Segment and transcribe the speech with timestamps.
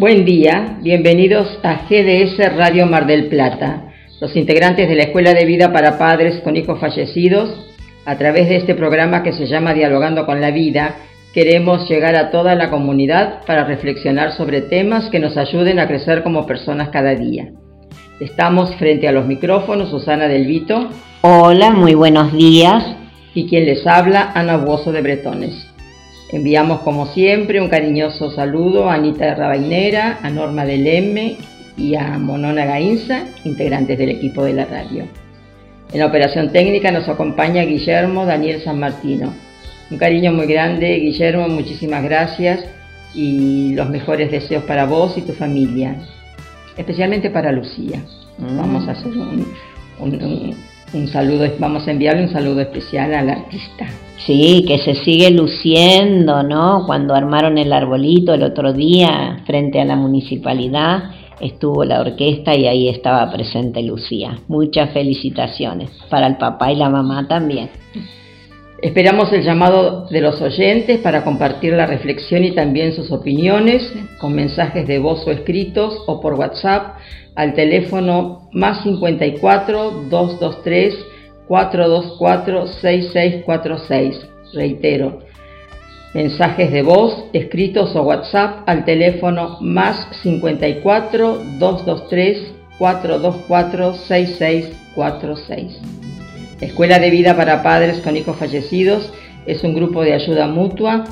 [0.00, 5.44] Buen día, bienvenidos a GDS Radio Mar del Plata, los integrantes de la Escuela de
[5.44, 7.50] Vida para Padres con Hijos Fallecidos.
[8.06, 10.94] A través de este programa que se llama Dialogando con la Vida,
[11.34, 16.22] queremos llegar a toda la comunidad para reflexionar sobre temas que nos ayuden a crecer
[16.22, 17.50] como personas cada día.
[18.20, 20.88] Estamos frente a los micrófonos, Susana Del Vito.
[21.20, 22.96] Hola, muy buenos días.
[23.34, 25.69] Y quien les habla, Ana Buoso de Bretones.
[26.32, 31.36] Enviamos como siempre un cariñoso saludo a Anita Rabainera, a Norma del M
[31.76, 35.06] y a Monona Gainza, integrantes del equipo de la radio.
[35.92, 39.34] En la operación técnica nos acompaña Guillermo Daniel San Martino.
[39.90, 42.64] Un cariño muy grande, Guillermo, muchísimas gracias
[43.12, 45.96] y los mejores deseos para vos y tu familia,
[46.76, 48.04] especialmente para Lucía.
[48.38, 48.56] Mm.
[48.56, 49.52] Vamos a hacer un,
[49.98, 50.56] un
[51.08, 53.86] saludo, vamos a enviarle un saludo especial al artista.
[54.26, 56.84] Sí, que se sigue luciendo, ¿no?
[56.86, 61.10] Cuando armaron el arbolito el otro día frente a la municipalidad,
[61.40, 64.38] estuvo la orquesta y ahí estaba presente Lucía.
[64.48, 67.70] Muchas felicitaciones para el papá y la mamá también.
[68.82, 74.34] Esperamos el llamado de los oyentes para compartir la reflexión y también sus opiniones con
[74.34, 76.96] mensajes de voz o escritos o por WhatsApp
[77.34, 80.94] al teléfono más 54 223
[81.46, 84.26] 424 6646.
[84.54, 85.18] Reitero,
[86.14, 96.00] mensajes de voz, escritos o WhatsApp al teléfono más 54 223 424 6646.
[96.60, 99.10] Escuela de Vida para Padres con Hijos Fallecidos
[99.46, 101.04] es un grupo de ayuda mutua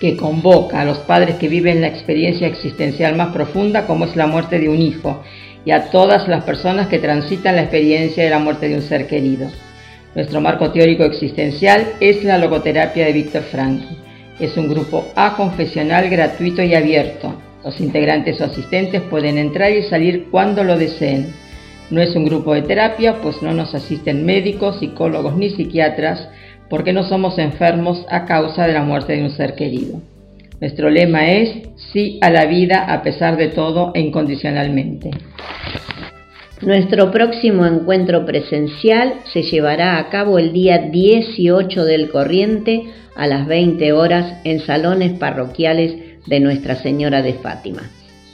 [0.00, 4.26] que convoca a los padres que viven la experiencia existencial más profunda como es la
[4.26, 5.22] muerte de un hijo
[5.66, 9.06] y a todas las personas que transitan la experiencia de la muerte de un ser
[9.06, 9.50] querido.
[10.14, 13.82] Nuestro marco teórico existencial es la logoterapia de Víctor Frank.
[14.40, 17.34] Es un grupo confesional gratuito y abierto.
[17.62, 21.34] Los integrantes o asistentes pueden entrar y salir cuando lo deseen.
[21.90, 26.28] No es un grupo de terapia, pues no nos asisten médicos, psicólogos ni psiquiatras,
[26.68, 30.00] porque no somos enfermos a causa de la muerte de un ser querido.
[30.60, 35.10] Nuestro lema es sí a la vida a pesar de todo e incondicionalmente.
[36.62, 43.46] Nuestro próximo encuentro presencial se llevará a cabo el día 18 del corriente a las
[43.46, 45.94] 20 horas en salones parroquiales
[46.26, 47.82] de Nuestra Señora de Fátima.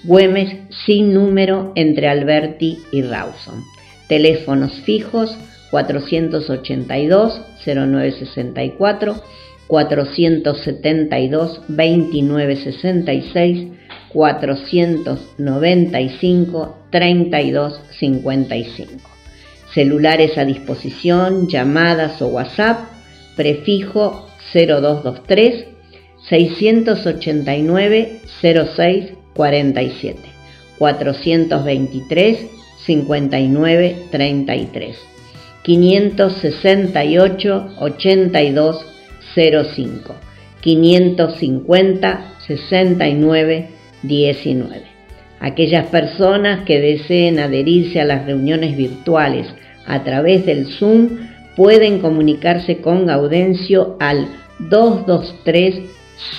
[0.05, 3.63] Güemes sin número entre Alberti y Rawson.
[4.09, 5.39] Teléfonos fijos
[5.71, 9.23] 482 0964
[9.69, 13.69] 472 2966
[14.13, 19.11] 495 3255.
[19.73, 22.89] Celulares a disposición, llamadas o WhatsApp,
[23.37, 25.67] prefijo 0223
[26.29, 28.21] 689
[28.77, 30.19] 06 47
[30.79, 32.51] 423
[32.85, 34.97] 59 33
[35.63, 38.87] 568 82
[39.35, 40.15] 05
[40.61, 43.69] 550 69
[44.03, 44.83] 19.
[45.41, 49.47] Aquellas personas que deseen adherirse a las reuniones virtuales
[49.87, 51.09] a través del Zoom
[51.57, 54.29] pueden comunicarse con Gaudencio al
[54.59, 55.83] 223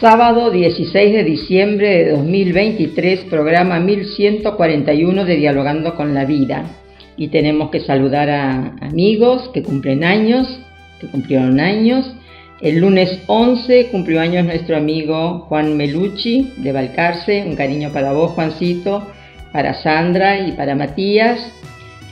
[0.00, 6.81] Sábado 16 de diciembre de 2023, programa 1141 de Dialogando con la Vida.
[7.16, 10.60] Y tenemos que saludar a amigos que cumplen años,
[11.00, 12.14] que cumplieron años.
[12.60, 17.44] El lunes 11 cumplió años nuestro amigo Juan Melucci de Balcarce.
[17.46, 19.06] Un cariño para vos, Juancito,
[19.52, 21.40] para Sandra y para Matías.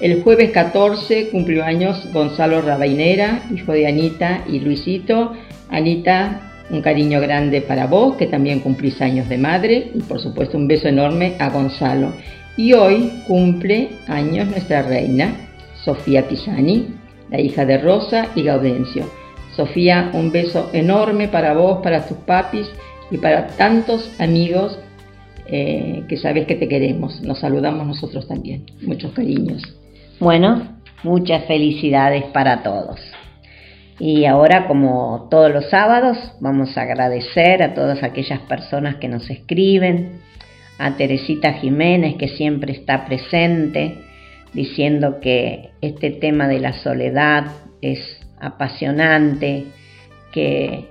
[0.00, 5.35] El jueves 14 cumplió años Gonzalo Rabainera, hijo de Anita y Luisito.
[5.69, 10.56] Anita, un cariño grande para vos, que también cumplís años de madre, y por supuesto
[10.56, 12.12] un beso enorme a Gonzalo.
[12.56, 15.35] Y hoy cumple años nuestra reina,
[15.85, 16.88] Sofía Pisani,
[17.31, 19.05] la hija de Rosa y Gaudencio.
[19.56, 22.70] Sofía, un beso enorme para vos, para tus papis
[23.11, 24.79] y para tantos amigos
[25.47, 27.20] eh, que sabes que te queremos.
[27.23, 28.67] Nos saludamos nosotros también.
[28.82, 29.62] Muchos cariños.
[30.20, 33.00] Bueno, muchas felicidades para todos.
[33.99, 39.29] Y ahora, como todos los sábados, vamos a agradecer a todas aquellas personas que nos
[39.29, 40.19] escriben,
[40.80, 43.98] a Teresita Jiménez, que siempre está presente,
[44.54, 48.00] diciendo que este tema de la soledad es
[48.40, 49.66] apasionante,
[50.32, 50.88] que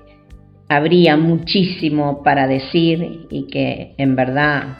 [0.69, 4.77] habría muchísimo para decir y que en verdad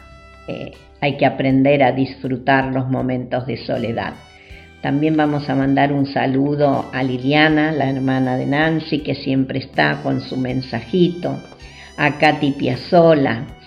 [0.48, 4.14] eh, hay que aprender a disfrutar los momentos de soledad.
[4.84, 10.02] También vamos a mandar un saludo a Liliana, la hermana de Nancy, que siempre está
[10.04, 11.38] con su mensajito,
[11.98, 13.59] a Katy Piazzola.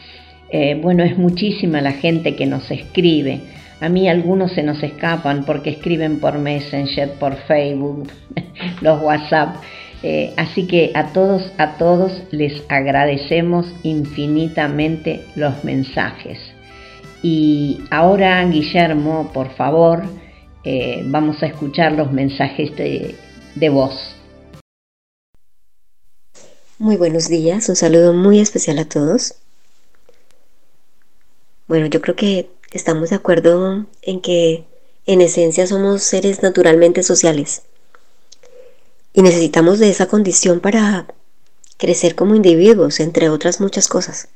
[0.52, 3.40] Eh, bueno, es muchísima la gente que nos escribe.
[3.80, 8.08] A mí algunos se nos escapan porque escriben por Messenger, por Facebook,
[8.82, 9.56] los WhatsApp.
[10.02, 16.38] Eh, así que a todos, a todos les agradecemos infinitamente los mensajes.
[17.22, 20.02] Y ahora, Guillermo, por favor,
[20.64, 23.14] eh, vamos a escuchar los mensajes de,
[23.54, 24.16] de voz.
[26.78, 29.41] Muy buenos días, un saludo muy especial a todos.
[31.68, 34.64] Bueno, yo creo que estamos de acuerdo en que
[35.06, 37.62] en esencia somos seres naturalmente sociales
[39.12, 41.06] y necesitamos de esa condición para
[41.76, 44.28] crecer como individuos, entre otras muchas cosas.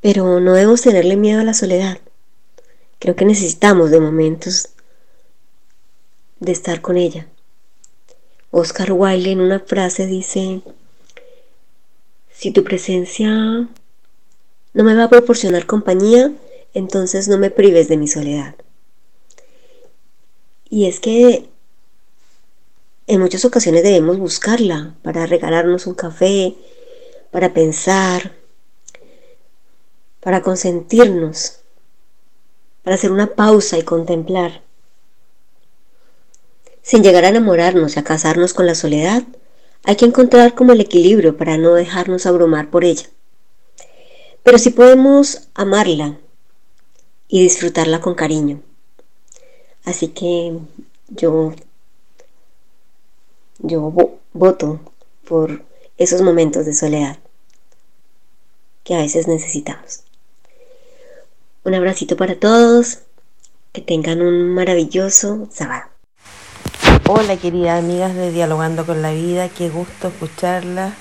[0.00, 1.98] Pero no debemos tenerle miedo a la soledad.
[2.98, 4.70] Creo que necesitamos de momentos
[6.38, 7.28] de estar con ella.
[8.50, 10.62] Oscar Wilde en una frase dice,
[12.32, 13.68] si tu presencia
[14.72, 16.32] no me va a proporcionar compañía,
[16.74, 18.54] entonces no me prives de mi soledad.
[20.68, 21.48] Y es que
[23.06, 26.54] en muchas ocasiones debemos buscarla para regalarnos un café,
[27.30, 28.32] para pensar,
[30.20, 31.60] para consentirnos
[32.82, 34.62] para hacer una pausa y contemplar.
[36.82, 39.22] Sin llegar a enamorarnos y a casarnos con la soledad,
[39.84, 43.06] hay que encontrar como el equilibrio para no dejarnos abrumar por ella.
[44.42, 46.18] Pero sí podemos amarla
[47.28, 48.60] y disfrutarla con cariño.
[49.84, 50.58] Así que
[51.08, 51.54] yo,
[53.58, 53.92] yo
[54.32, 54.80] voto
[55.26, 55.62] por
[55.96, 57.18] esos momentos de soledad
[58.84, 60.02] que a veces necesitamos.
[61.62, 63.00] Un abracito para todos.
[63.72, 65.84] Que tengan un maravilloso sábado.
[67.08, 70.96] Hola queridas amigas de Dialogando con la Vida, qué gusto escucharla.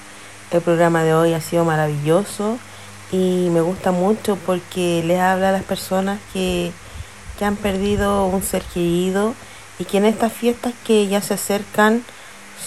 [0.51, 2.59] El programa de hoy ha sido maravilloso
[3.11, 6.71] y me gusta mucho porque les habla a las personas que,
[7.37, 9.33] que han perdido un ser querido
[9.79, 12.03] y que en estas fiestas que ya se acercan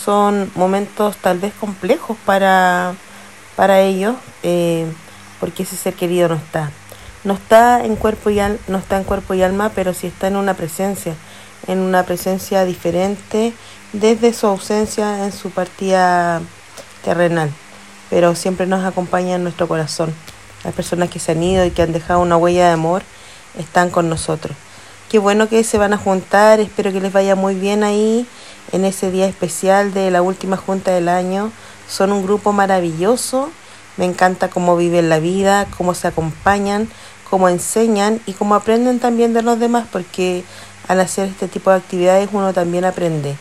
[0.05, 2.95] son momentos tal vez complejos para,
[3.57, 4.87] para ellos eh,
[5.39, 6.71] porque ese ser querido no está
[7.25, 10.27] no está en cuerpo y alma, no está en cuerpo y alma, pero sí está
[10.27, 11.15] en una presencia,
[11.67, 13.53] en una presencia diferente
[13.93, 16.41] desde su ausencia en su partida
[17.05, 17.51] terrenal,
[18.11, 20.13] pero siempre nos acompaña en nuestro corazón.
[20.64, 23.02] Las personas que se han ido y que han dejado una huella de amor
[23.59, 24.57] están con nosotros.
[25.11, 28.26] Qué bueno que se van a juntar, espero que les vaya muy bien ahí
[28.73, 31.52] en ese día especial de la última junta del año.
[31.88, 33.50] Son un grupo maravilloso,
[33.97, 36.88] me encanta cómo viven la vida, cómo se acompañan,
[37.28, 40.45] cómo enseñan y cómo aprenden también de los demás, porque
[40.88, 43.37] al hacer este tipo de actividades uno también aprende.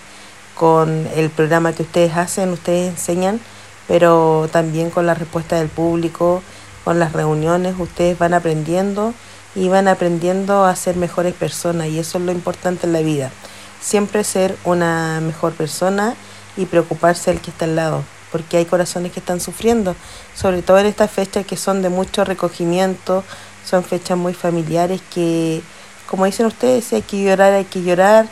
[0.56, 3.40] Con el programa que ustedes hacen, ustedes enseñan,
[3.88, 6.44] pero también con la respuesta del público,
[6.92, 9.14] con las reuniones, ustedes van aprendiendo
[9.56, 13.32] y van aprendiendo a ser mejores personas y eso es lo importante en la vida.
[13.80, 16.16] Siempre ser una mejor persona
[16.58, 19.96] y preocuparse del que está al lado, porque hay corazones que están sufriendo,
[20.36, 23.24] sobre todo en estas fechas que son de mucho recogimiento,
[23.66, 25.62] son fechas muy familiares que,
[26.08, 28.28] como dicen ustedes, hay que llorar, hay que llorar,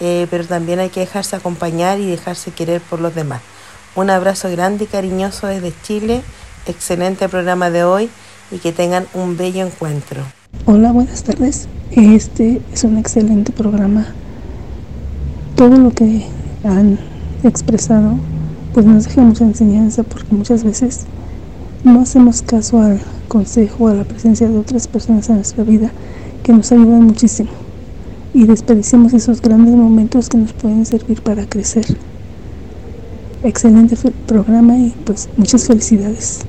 [0.00, 3.40] eh, pero también hay que dejarse acompañar y dejarse querer por los demás.
[3.94, 6.22] Un abrazo grande y cariñoso desde Chile.
[6.66, 8.08] Excelente programa de hoy
[8.50, 10.22] y que tengan un bello encuentro.
[10.64, 11.68] Hola, buenas tardes.
[11.90, 14.06] Este es un excelente programa.
[15.56, 16.24] Todo lo que
[16.64, 16.98] han
[17.42, 18.14] expresado
[18.72, 21.04] pues nos deja mucha enseñanza porque muchas veces
[21.84, 25.90] no hacemos caso al consejo, a la presencia de otras personas en nuestra vida
[26.42, 27.50] que nos ayudan muchísimo
[28.32, 31.84] y desperdiciamos esos grandes momentos que nos pueden servir para crecer.
[33.42, 36.46] Excelente programa y pues muchas felicidades.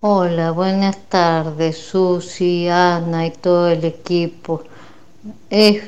[0.00, 4.64] Hola, buenas tardes, Susi, Ana y todo el equipo.
[5.48, 5.84] Es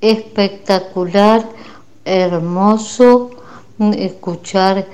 [0.00, 1.44] espectacular,
[2.04, 3.30] hermoso
[3.80, 4.86] escuchar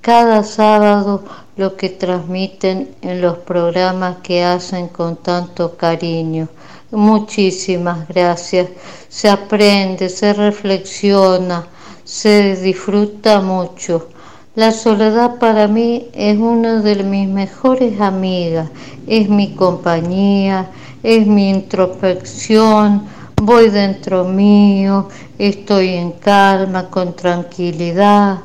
[0.00, 1.24] cada sábado
[1.56, 6.46] lo que transmiten en los programas que hacen con tanto cariño.
[6.92, 8.68] Muchísimas gracias.
[9.08, 11.66] Se aprende, se reflexiona,
[12.04, 14.06] se disfruta mucho.
[14.54, 18.68] La soledad para mí es una de mis mejores amigas,
[19.06, 20.68] es mi compañía,
[21.02, 23.02] es mi introspección,
[23.36, 28.40] voy dentro mío, estoy en calma, con tranquilidad,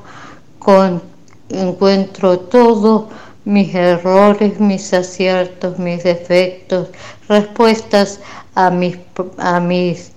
[0.60, 1.02] con
[1.50, 3.08] encuentro todos
[3.44, 6.88] mis errores, mis aciertos, mis defectos,
[7.28, 8.22] respuestas
[8.56, 8.98] a mis
[9.40, 10.14] a mis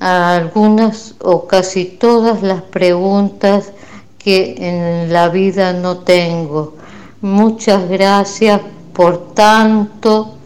[0.00, 3.74] a algunas o casi todas las preguntas
[4.22, 6.74] que en la vida no tengo.
[7.22, 8.60] Muchas gracias
[8.92, 10.36] por tanto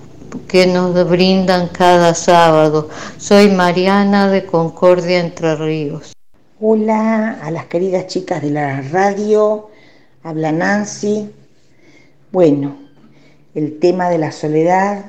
[0.47, 2.89] que nos brindan cada sábado.
[3.19, 6.13] Soy Mariana de Concordia Entre Ríos.
[6.61, 9.71] Hola a las queridas chicas de la radio,
[10.23, 11.31] habla Nancy.
[12.31, 12.77] Bueno,
[13.57, 15.07] el tema de la soledad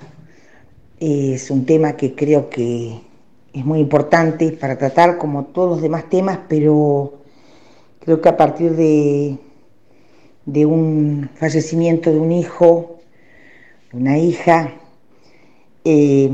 [0.99, 2.99] es un tema que creo que
[3.53, 7.24] es muy importante para tratar como todos los demás temas, pero
[8.05, 9.37] creo que a partir de,
[10.45, 12.99] de un fallecimiento de un hijo,
[13.91, 14.75] de una hija,
[15.83, 16.29] eh,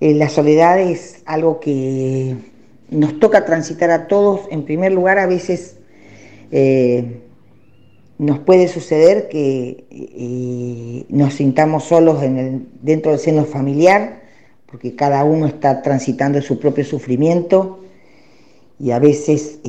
[0.00, 2.36] eh, la soledad es algo que
[2.90, 4.42] nos toca transitar a todos.
[4.50, 5.76] En primer lugar, a veces
[6.50, 7.20] eh,
[8.18, 12.20] nos puede suceder que nos sintamos solos
[12.82, 14.22] dentro del seno familiar,
[14.66, 17.85] porque cada uno está transitando su propio sufrimiento
[18.78, 19.60] y a veces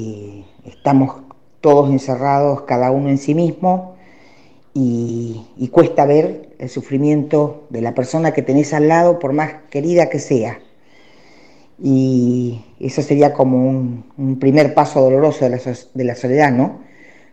[0.65, 1.21] estamos
[1.61, 3.95] todos encerrados, cada uno en sí mismo,
[4.73, 10.09] y cuesta ver el sufrimiento de la persona que tenés al lado, por más querida
[10.09, 10.59] que sea.
[11.81, 13.69] Y eso sería como
[14.17, 15.57] un, primer paso doloroso de la,
[15.93, 16.81] de la, soledad, ¿no?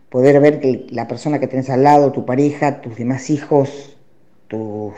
[0.09, 3.97] Poder ver que la persona que tenés al lado, tu pareja, tus demás hijos,
[4.47, 4.93] tu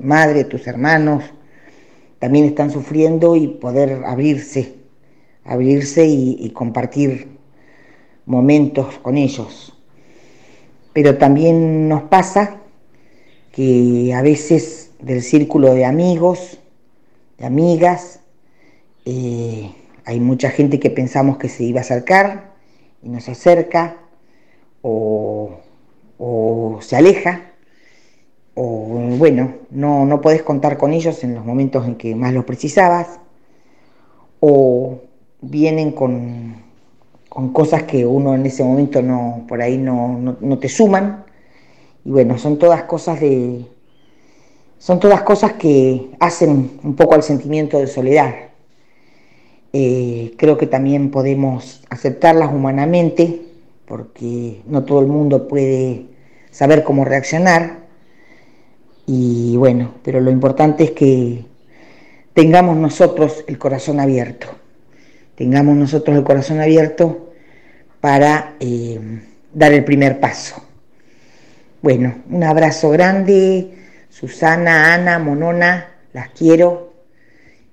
[0.00, 1.24] madre, tus hermanos,
[2.20, 4.74] también están sufriendo y poder abrirse,
[5.44, 7.28] abrirse y compartir
[8.26, 9.76] momentos con ellos.
[10.92, 12.60] Pero también nos pasa
[13.52, 16.58] que a veces del círculo de amigos,
[17.38, 18.20] de amigas,
[19.04, 19.70] eh,
[20.04, 22.52] hay mucha gente que pensamos que se iba a acercar
[23.02, 23.96] y no se acerca
[24.82, 25.58] o,
[26.80, 27.52] se aleja
[28.54, 28.70] o
[29.18, 33.20] bueno, no, no podés contar con ellos en los momentos en que más los precisabas
[34.40, 35.00] o
[35.42, 36.56] vienen con,
[37.28, 41.24] con cosas que uno en ese momento no, por ahí no, no te suman
[42.04, 43.64] y bueno, son todas cosas de.
[44.78, 48.34] Son todas cosas que hacen un poco al sentimiento de soledad.
[49.72, 53.42] Eh, creo que también podemos aceptarlas humanamente,
[53.86, 56.06] porque no todo el mundo puede
[56.50, 57.86] saber cómo reaccionar.
[59.06, 61.44] Y bueno, pero lo importante es que
[62.34, 64.48] tengamos nosotros el corazón abierto.
[65.34, 67.32] Tengamos nosotros el corazón abierto
[68.00, 69.00] para eh,
[69.52, 70.62] dar el primer paso.
[71.80, 73.70] Bueno, un abrazo grande,
[74.08, 76.92] Susana, Ana, Monona, las quiero.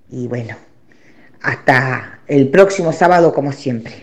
[0.10, 0.56] Y bueno,
[1.42, 3.94] hasta el próximo sábado como siempre.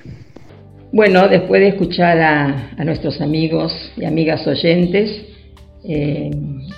[0.93, 5.11] Bueno, después de escuchar a, nuestros amigos y amigas oyentes,
[5.85, 6.31] eh,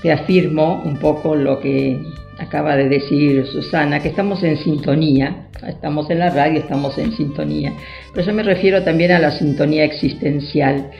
[0.02, 2.00] te afirmo un poco lo que
[2.38, 7.72] acaba de decir Susana, que estamos en sintonía, estamos en la radio, estamos en sintonía,
[8.14, 10.90] pero yo me refiero también a la sintonía existencial.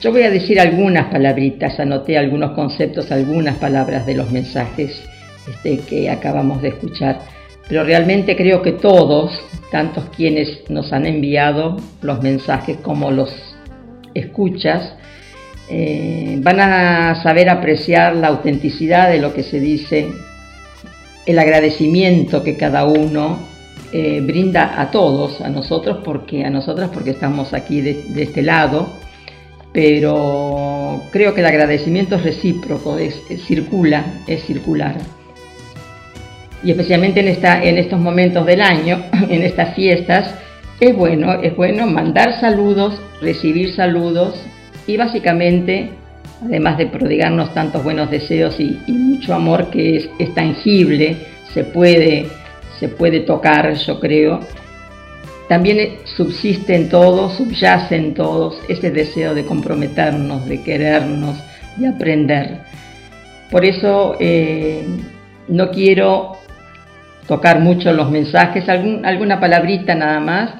[0.00, 5.02] Yo voy a decir algunas palabritas, anoté algunos conceptos, algunas palabras de los mensajes
[5.48, 7.20] este, que acabamos de escuchar,
[7.68, 9.32] pero realmente creo que todos,
[9.70, 13.30] tantos quienes nos han enviado los mensajes como los
[14.14, 14.94] escuchas,
[15.72, 20.08] eh, van a saber apreciar la autenticidad de lo que se dice,
[21.26, 23.38] el agradecimiento que cada uno
[23.92, 28.88] eh, brinda a todos, a nosotros porque a nosotras porque estamos aquí de, este lado,
[29.72, 33.14] pero creo que el agradecimiento es recíproco, es,
[33.46, 34.96] circula, es circular.
[36.64, 40.34] Y especialmente en, en estos momentos del año, en estas fiestas,
[40.80, 44.34] es bueno, es bueno mandar saludos, recibir saludos
[44.90, 45.90] y básicamente,
[46.44, 51.16] además de prodigarnos tantos buenos deseos y, mucho amor que es, tangible,
[51.52, 52.26] se puede
[52.80, 54.40] se puede tocar, yo creo.
[55.48, 61.36] También subsiste en todos, subyace en todos ese deseo de comprometernos, de querernos,
[61.76, 62.58] de aprender.
[63.50, 64.82] Por eso eh,
[65.48, 66.36] no quiero
[67.26, 70.50] tocar mucho los mensajes, alguna palabrita nada más,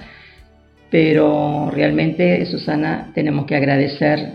[0.90, 4.32] pero realmente, Susana, tenemos que agradecer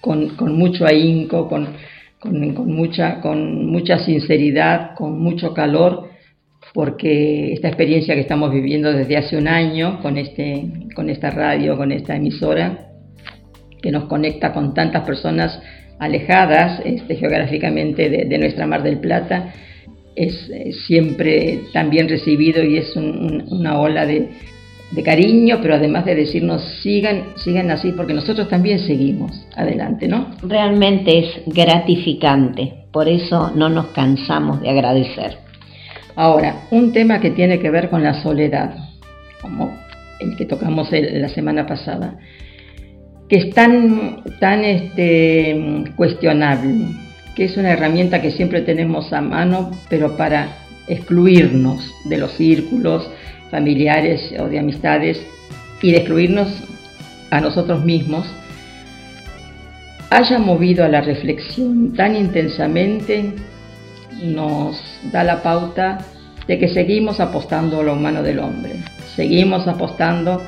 [0.00, 1.68] con, mucho ahínco, con,
[2.66, 6.10] mucha, con mucha sinceridad, con mucho calor,
[6.72, 10.64] porque esta experiencia que estamos viviendo desde hace un año con, este,
[10.94, 12.88] con esta radio, con esta emisora,
[13.82, 15.60] que nos conecta con tantas personas
[15.98, 19.52] alejadas este, geográficamente de, nuestra Mar del Plata,
[20.14, 20.50] es
[20.86, 24.28] siempre tan bien recibido y es una ola de,
[24.90, 30.30] de, cariño, pero además de decirnos sigan, sigan así, porque nosotros también seguimos adelante, ¿no?
[30.42, 35.38] Realmente es gratificante, por eso no nos cansamos de agradecer.
[36.14, 38.74] Ahora, un tema que tiene que ver con la soledad,
[39.42, 39.76] como
[40.18, 42.18] el que tocamos la semana pasada,
[43.28, 46.88] que es tan, tan este, cuestionable,
[47.34, 50.48] que es una herramienta que siempre tenemos a mano, pero para
[50.88, 53.10] excluirnos de los círculos
[53.50, 55.20] familiares o de amistades
[55.82, 56.48] y de excluirnos
[57.30, 58.26] a nosotros mismos,
[60.10, 63.32] haya movido a la reflexión tan intensamente
[64.22, 64.80] nos
[65.12, 65.98] da la pauta
[66.46, 68.76] de que seguimos apostando a lo humano del hombre,
[69.14, 70.40] seguimos apostando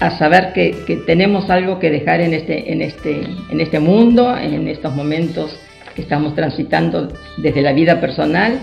[0.00, 4.66] a, saber que, tenemos algo que dejar en este, en, este, en este mundo, en
[4.66, 5.54] estos momentos
[5.94, 8.58] que estamos transitando desde la vida personal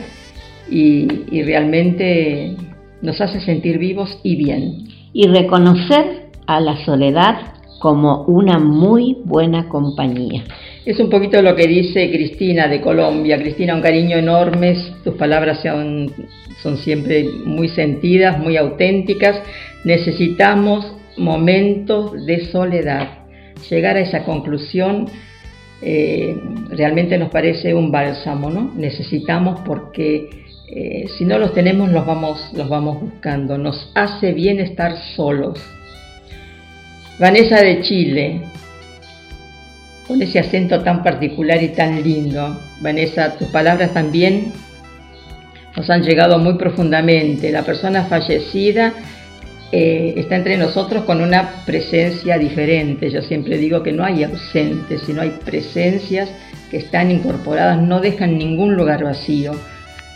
[0.69, 2.57] y realmente
[3.01, 4.87] nos hace sentir vivos y bien.
[5.13, 10.43] Y reconocer a la soledad como una muy buena compañía.
[10.85, 13.37] Es un poquito lo que dice Cristina de Colombia.
[13.37, 16.11] Cristina, un cariño enorme, tus palabras son,
[16.63, 19.41] son siempre muy sentidas, muy auténticas.
[19.83, 23.09] Necesitamos momentos de soledad.
[23.69, 25.07] Llegar a esa conclusión
[25.81, 26.35] eh,
[26.69, 28.71] realmente nos parece un bálsamo, ¿no?
[28.75, 33.57] Necesitamos porque eh, si no los tenemos los vamos, los vamos buscando.
[33.57, 35.59] Nos hace bien estar solos.
[37.19, 38.41] Vanessa de Chile,
[40.07, 42.59] con ese acento tan particular y tan lindo.
[42.81, 44.51] Vanessa, tus palabras también
[45.75, 47.51] nos han llegado muy profundamente.
[47.51, 48.93] La persona fallecida
[49.71, 53.09] eh, está entre nosotros con una presencia diferente.
[53.09, 56.29] Yo siempre digo que no hay ausentes, sino hay presencias
[56.69, 59.53] que están incorporadas, no dejan ningún lugar vacío,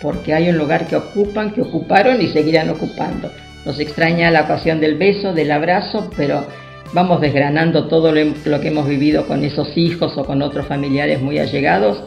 [0.02, 3.32] porque hay un lugar que ocupan, que ocuparon y seguirán ocupando.
[3.66, 6.46] Nos extraña la ocasión del beso, del abrazo, pero
[6.94, 11.38] vamos desgranando todo lo que hemos vivido con esos hijos o con otros familiares muy
[11.38, 12.04] allegados.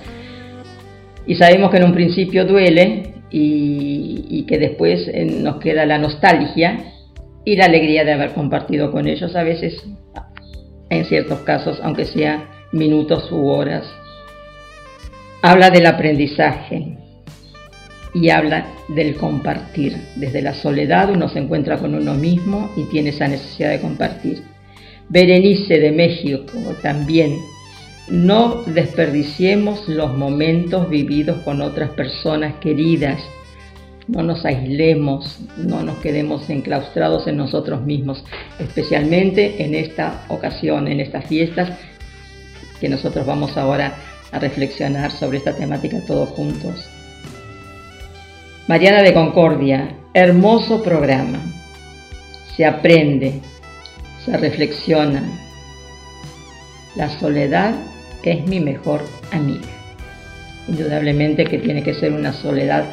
[1.27, 6.85] Y sabemos que en un principio duele y, que después eh, nos queda la nostalgia
[7.45, 9.83] y la alegría de haber compartido con ellos a veces
[10.91, 13.87] en ciertos casos aunque sea minutos u horas.
[15.41, 16.99] Habla del aprendizaje
[18.15, 19.97] y habla del compartir.
[20.17, 24.43] Desde la soledad uno se encuentra con uno mismo y tiene esa necesidad de compartir.
[25.09, 27.39] Berenice de México también.
[28.09, 33.21] No desperdiciemos los momentos vividos con otras personas queridas.
[34.07, 38.23] No nos aislemos, no nos quedemos enclaustrados en nosotros mismos,
[38.59, 41.71] especialmente en esta ocasión, en estas fiestas,
[42.81, 43.97] que nosotros vamos ahora
[44.31, 46.94] a reflexionar sobre esta temática todos juntos.
[48.67, 51.39] Mariana de Concordia, hermoso programa.
[52.57, 53.41] Se aprende,
[54.25, 55.23] se reflexiona.
[56.97, 57.75] La soledad
[58.25, 59.69] es mi mejor amiga.
[60.67, 62.87] Indudablemente que tiene que ser una soledad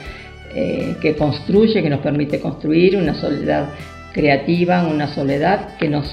[0.53, 3.69] eh, que construye, que nos permite construir, una soledad
[4.11, 6.05] creativa, una soledad que nos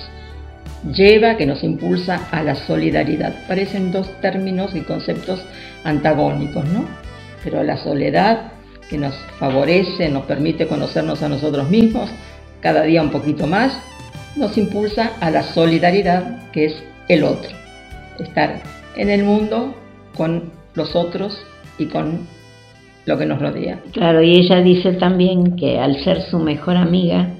[0.94, 3.34] lleva, que nos impulsa a la solidaridad.
[3.48, 5.42] Parecen dos términos y conceptos
[5.82, 6.84] antagónicos, ¿no?
[7.42, 8.52] Pero la soledad
[8.88, 12.10] que nos favorece, nos permite conocernos a nosotros mismos
[12.60, 13.78] cada día un poquito más
[14.36, 17.50] nos impulsa a la solidaridad, que es el otro.
[18.18, 18.62] Estar
[18.96, 19.74] en el mundo
[20.16, 21.38] con los otros
[21.78, 22.26] y con
[23.06, 23.80] lo que nos rodea.
[23.92, 27.30] Claro, y ella dice también que al ser su mejor amiga,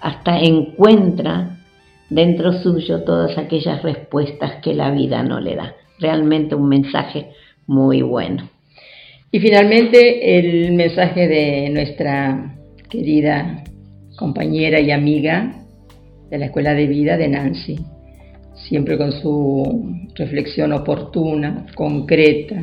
[0.00, 1.58] hasta encuentra
[2.08, 5.74] dentro suyo todas aquellas respuestas que la vida no le da.
[5.98, 7.30] Realmente un mensaje
[7.66, 8.48] muy bueno.
[9.30, 12.56] Y finalmente el mensaje de nuestra
[12.88, 13.62] querida
[14.16, 15.54] compañera y amiga
[16.30, 17.78] de la Escuela de Vida de Nancy,
[18.54, 22.62] siempre con su reflexión oportuna, concreta,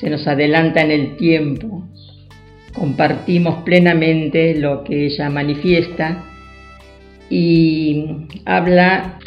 [0.00, 1.86] se nos adelanta en el tiempo,
[2.72, 6.24] compartimos plenamente lo que ella manifiesta
[7.28, 8.06] y
[8.46, 9.18] habla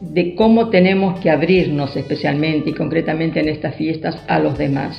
[0.00, 4.96] de cómo tenemos que abrirnos especialmente y concretamente en estas fiestas a los demás.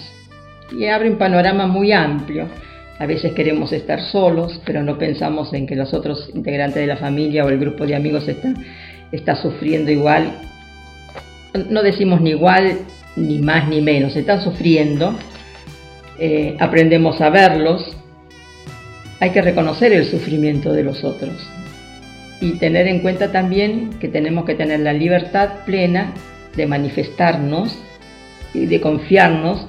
[0.78, 2.48] Y abre un panorama muy amplio.
[3.00, 6.98] A veces queremos estar solos, pero no pensamos en que los otros integrantes de la
[6.98, 8.58] familia o el grupo de amigos están
[9.12, 10.34] está sufriendo igual.
[11.70, 12.80] No decimos ni igual,
[13.16, 15.18] ni más ni menos, están sufriendo.
[16.20, 17.96] Eh, aprendemos a verlos.
[19.22, 21.34] Hay que reconocer el sufrimiento de los otros
[22.42, 26.14] y tener en cuenta también que tenemos que tener la libertad plena
[26.56, 27.78] de manifestarnos
[28.54, 29.68] y de confiarnos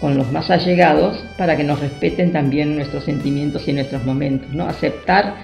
[0.00, 4.66] con los más allegados para que nos respeten también nuestros sentimientos y nuestros momentos, ¿no?
[4.66, 5.36] Aceptar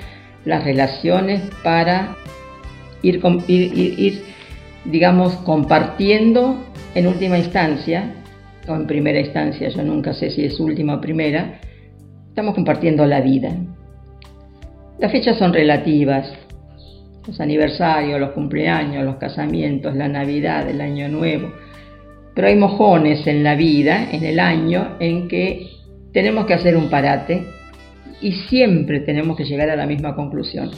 [0.45, 2.17] las relaciones para
[3.03, 4.23] ir, ir,
[4.85, 6.63] digamos, compartiendo
[6.95, 8.15] en última instancia,
[8.69, 11.61] o en primera instancia, yo nunca sé si es última o primera,
[12.29, 13.57] estamos compartiendo la vida.
[14.99, 16.31] Las fechas son relativas,
[17.27, 21.53] los aniversarios, los cumpleaños, los casamientos, la Navidad, el Año Nuevo,
[22.35, 25.69] pero hay mojones en la vida, en el año, en que
[26.13, 27.45] tenemos que hacer un parate
[28.21, 30.71] y siempre tenemos que llegar a la misma conclusión.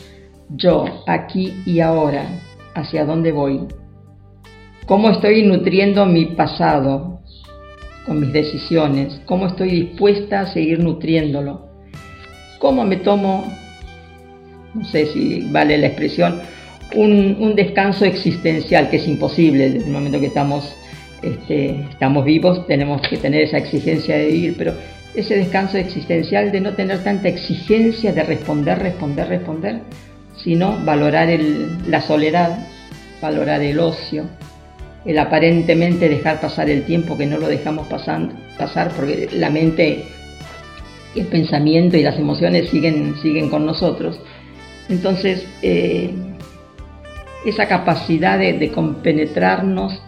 [0.50, 2.26] Yo, aquí y ahora,
[2.74, 3.61] ¿hacia dónde voy?
[4.87, 7.20] ¿Cómo estoy nutriendo mi pasado
[8.07, 9.20] con mis decisiones?
[9.26, 11.68] ¿Cómo estoy dispuesta a seguir nutriéndolo?
[12.59, 13.44] ¿Cómo me tomo
[14.74, 16.40] no sé si vale la expresión,
[16.94, 20.74] un, descanso existencial que es imposible desde el momento que estamos,
[21.22, 24.74] este, estamos vivos, tenemos que tener esa exigencia de vivir, pero
[25.14, 29.80] ese descanso existencial de no tener tanta exigencia de responder, responder, responder,
[30.37, 31.28] sino valorar
[31.87, 32.66] la soledad,
[33.20, 34.24] valorar el ocio,
[35.04, 40.04] el aparentemente dejar pasar el tiempo que no lo dejamos pasando, pasar porque la mente,
[41.14, 44.18] el pensamiento y las emociones siguen, siguen con nosotros
[44.88, 46.10] entonces, eh,
[47.44, 50.00] esa capacidad de, compenetrarnos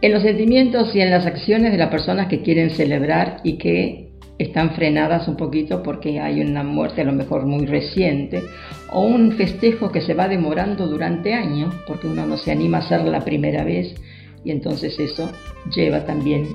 [0.00, 4.10] en los sentimientos y en las acciones de las personas que quieren celebrar y que
[4.38, 8.42] están frenadas un poquito porque hay una muerte a lo mejor muy reciente
[8.90, 12.80] o un festejo que se va demorando durante años porque uno no se anima a
[12.80, 13.94] hacer la primera vez
[14.44, 15.30] y entonces eso
[15.74, 16.48] lleva también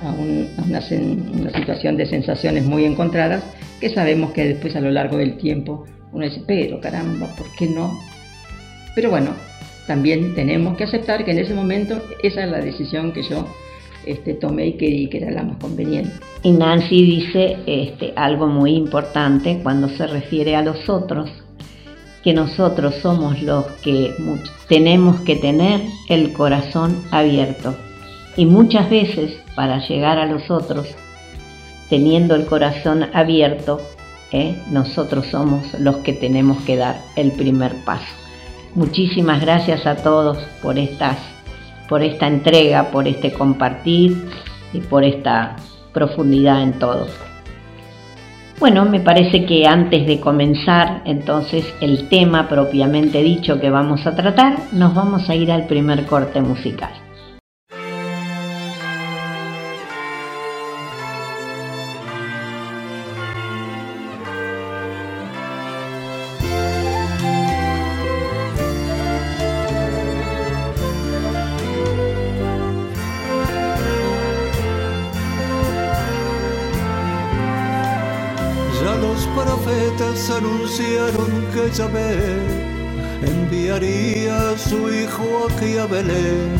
[0.00, 0.80] a, una,
[1.34, 3.42] una situación de sensaciones muy encontradas
[3.80, 5.84] que sabemos que después a lo largo del tiempo
[6.16, 8.00] uno dice, pero caramba, ¿por qué no?
[8.94, 9.32] Pero bueno,
[9.86, 13.46] también tenemos que aceptar que en ese momento esa es la decisión que yo
[14.06, 16.12] este, tomé y que, que era la más conveniente.
[16.42, 21.30] Y Nancy dice este, algo muy importante cuando se refiere a los otros,
[22.24, 24.14] que nosotros somos los que
[24.68, 27.76] tenemos que tener el corazón abierto.
[28.38, 30.88] Y muchas veces para llegar a los otros,
[31.90, 33.80] teniendo el corazón abierto,
[34.32, 34.56] ¿eh?
[34.70, 38.06] nosotros somos los que tenemos que dar el primer paso.
[38.74, 44.28] Muchísimas gracias a todos por, esta entrega, por este compartir
[44.72, 45.56] y por esta
[45.92, 47.06] profundidad en todo.
[48.58, 54.14] Bueno, me parece que antes de comenzar entonces el tema propiamente dicho que vamos a
[54.14, 57.05] tratar, nos vamos a ir al primer corte musical.
[81.56, 82.36] Que Yahvé
[83.22, 86.50] enviaría a su hijo aquí a Belén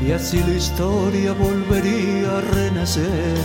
[0.00, 3.38] y así la historia volvería a renacer.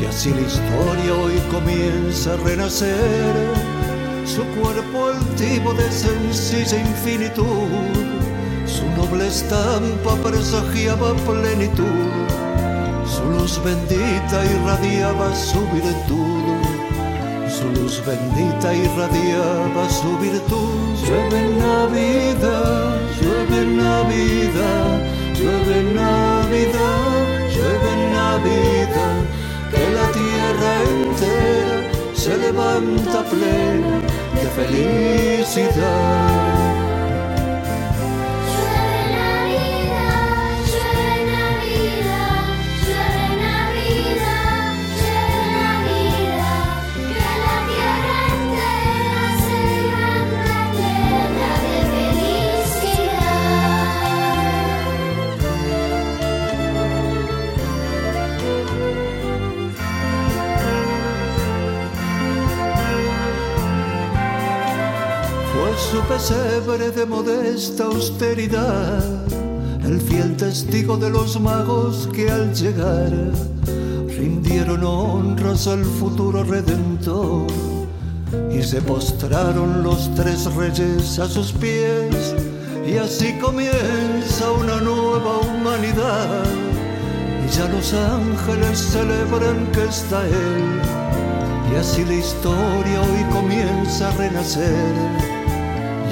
[0.00, 3.34] Y así la historia hoy comienza a renacer.
[4.24, 7.92] Su cuerpo altivo de sencilla infinitud,
[8.66, 12.12] su noble estampa presagiaba plenitud,
[13.04, 16.41] su luz bendita irradiaba su virtud
[17.62, 20.82] su luz bendita irradiaba su virtud.
[21.06, 25.00] Llueve Navidad, llueve Navidad,
[25.38, 27.12] llueve Navidad,
[27.54, 29.20] llueve Navidad,
[29.70, 31.78] que la tierra entera
[32.14, 33.96] se levanta plena
[34.34, 36.51] de felicidad.
[66.22, 69.02] Pesebre de modesta austeridad,
[69.84, 73.10] el fiel testigo de los magos que al llegar
[74.06, 77.48] rindieron honras al futuro redentor
[78.52, 82.36] y se postraron los tres reyes a sus pies
[82.86, 86.44] y así comienza una nueva humanidad.
[87.44, 90.80] Y ya los ángeles celebran que está él
[91.72, 95.31] y así la historia hoy comienza a renacer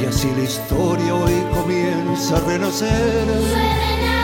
[0.01, 4.20] y así la historia hoy comienza a renacer.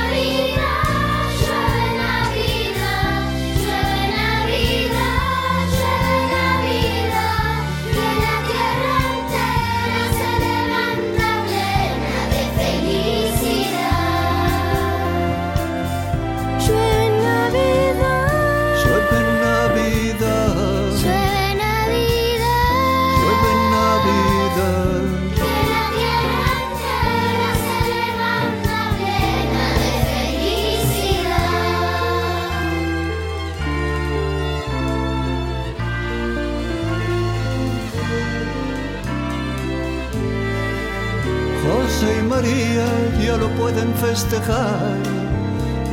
[42.37, 44.99] Ya lo pueden festejar.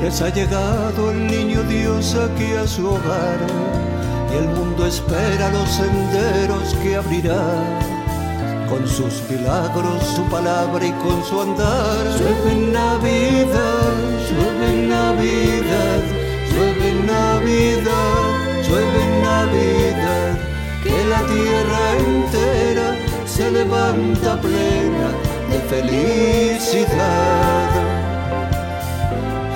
[0.01, 3.39] Les ha llegado el niño Dios aquí a su hogar.
[4.29, 7.45] Y el mundo espera los senderos que abrirá.
[8.69, 12.03] Con sus milagros, su palabra y con su andar.
[12.19, 13.93] Llueve Navidad,
[14.29, 16.01] llueve Navidad,
[16.51, 18.23] llueve Navidad,
[18.67, 20.37] llueve Navidad.
[20.83, 25.32] Que la tierra entera se levanta plena
[25.69, 27.23] felicidad.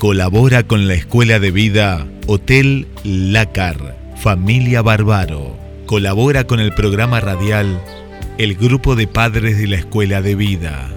[0.00, 5.58] Colabora con la Escuela de Vida Hotel Lácar, Familia Bárbaro.
[5.84, 7.78] Colabora con el programa radial
[8.38, 10.88] El Grupo de Padres de la Escuela de Vida.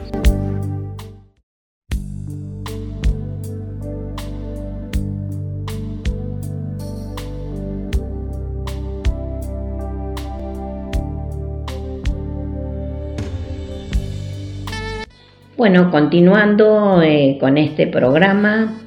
[15.58, 18.80] Bueno, continuando eh, con este programa,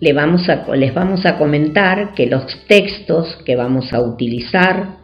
[0.00, 5.00] les vamos a comentar que los textos que vamos a utilizar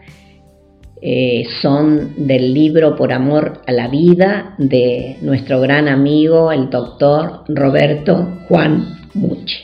[1.02, 7.44] eh, son del libro Por Amor a la Vida de nuestro gran amigo, el doctor
[7.48, 9.58] Roberto Juan Muche.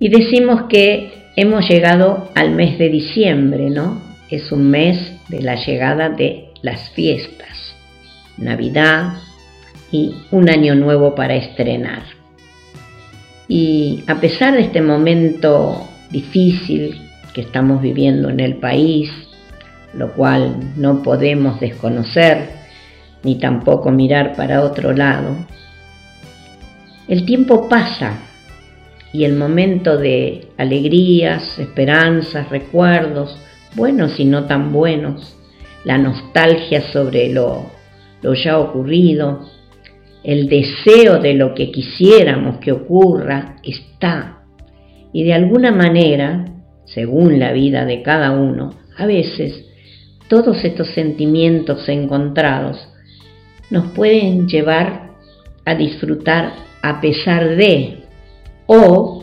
[0.00, 4.02] Y decimos que hemos llegado al mes de diciembre, ¿no?
[4.28, 4.98] Es un mes
[5.28, 7.76] de la llegada de las fiestas,
[8.36, 9.14] Navidad
[9.92, 12.21] y un año nuevo para estrenar.
[13.54, 16.98] Y a pesar de este momento difícil
[17.34, 19.10] que estamos viviendo en el país,
[19.92, 22.48] lo cual no podemos desconocer
[23.22, 25.36] ni tampoco mirar para otro lado.
[27.08, 28.20] El tiempo pasa
[29.12, 33.36] y el momento de alegrías, esperanzas, recuerdos,
[33.76, 35.36] buenos y no tan buenos,
[35.84, 37.66] la nostalgia sobre lo,
[38.22, 39.46] lo ya ocurrido,
[40.24, 44.44] el deseo de lo que quisiéramos que ocurra está.
[45.12, 46.44] Y de alguna manera,
[46.84, 49.64] según la vida de cada uno, a veces
[50.28, 52.88] todos estos sentimientos encontrados
[53.70, 55.10] nos pueden llevar
[55.64, 57.98] a disfrutar a pesar de
[58.66, 59.22] o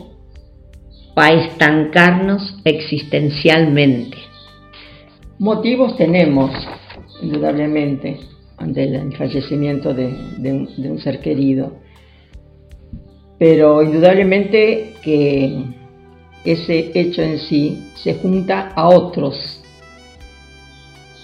[1.20, 4.16] a estancarnos existencialmente.
[5.38, 6.50] Motivos tenemos,
[7.20, 8.20] indudablemente,
[8.60, 10.14] ante el fallecimiento de,
[10.52, 11.72] un, ser querido,
[13.38, 15.64] pero indudablemente que
[16.44, 19.62] ese hecho en sí se junta a otros,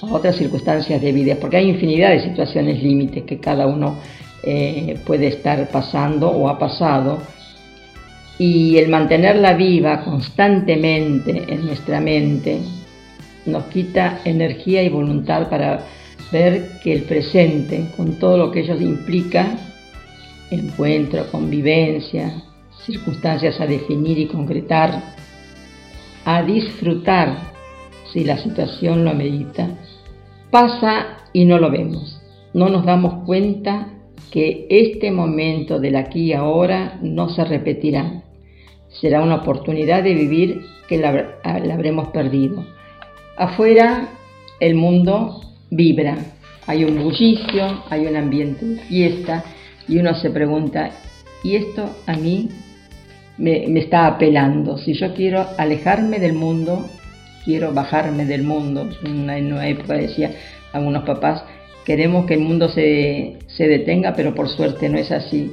[0.01, 3.99] a otras circunstancias de vida, porque hay infinidad de situaciones límites que cada uno
[4.43, 7.19] eh, puede estar pasando o ha pasado,
[8.39, 12.61] y el mantenerla viva constantemente en nuestra mente
[13.47, 15.85] nos quita energía y voluntad para
[16.31, 19.59] ver que el presente, con todo lo que ello implica,
[20.51, 22.43] encuentro, convivencia,
[22.85, 25.15] circunstancias a definir y concretar,
[26.25, 27.37] a disfrutar
[28.13, 29.69] si la situación lo amerita,
[30.51, 32.21] pasa y no lo vemos.
[32.55, 33.89] No nos damos cuenta
[34.31, 38.23] que este momento del aquí y ahora no se repetirá.
[39.01, 42.65] Será una oportunidad de vivir que la, la habremos perdido.
[43.37, 44.09] Afuera
[44.61, 46.17] el mundo vibra,
[46.67, 49.45] hay un bullicio, hay un ambiente de fiesta
[49.89, 50.91] y uno se pregunta,
[51.45, 52.49] ¿y esto a mí
[53.39, 54.79] me, está apelando?
[54.79, 56.89] Si yo quiero alejarme del mundo,
[57.45, 58.89] quiero bajarme del mundo.
[59.05, 60.33] En una época decía
[60.73, 61.45] algunos papás,
[61.85, 65.53] queremos que el mundo se, se, detenga, pero por suerte no es así.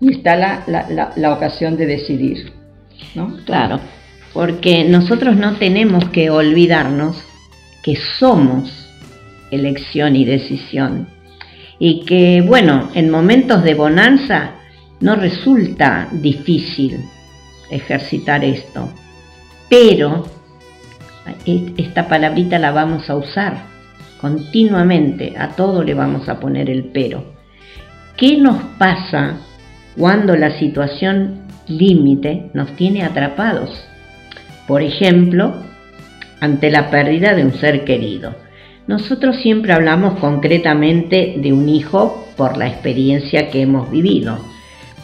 [0.00, 2.52] Y está la, la, la, la ocasión de decidir.
[3.14, 3.36] ¿no?
[3.44, 3.78] Claro,
[4.32, 7.16] porque nosotros no tenemos que olvidarnos
[7.84, 8.72] que somos
[9.50, 11.06] elección y decisión.
[11.78, 14.52] Y que, bueno, en momentos de bonanza
[15.00, 16.98] no resulta difícil
[17.70, 18.88] ejercitar esto.
[19.68, 20.26] Pero
[21.76, 23.74] esta palabrita la vamos a usar
[24.20, 27.34] continuamente, a todo le vamos a poner el pero.
[28.16, 29.36] ¿Qué nos pasa
[29.98, 33.86] cuando la situación límite nos tiene atrapados?
[34.66, 35.54] Por ejemplo,
[36.44, 38.34] ante la pérdida de un ser querido.
[38.86, 44.38] Nosotros siempre hablamos concretamente de un hijo por la experiencia que hemos vivido,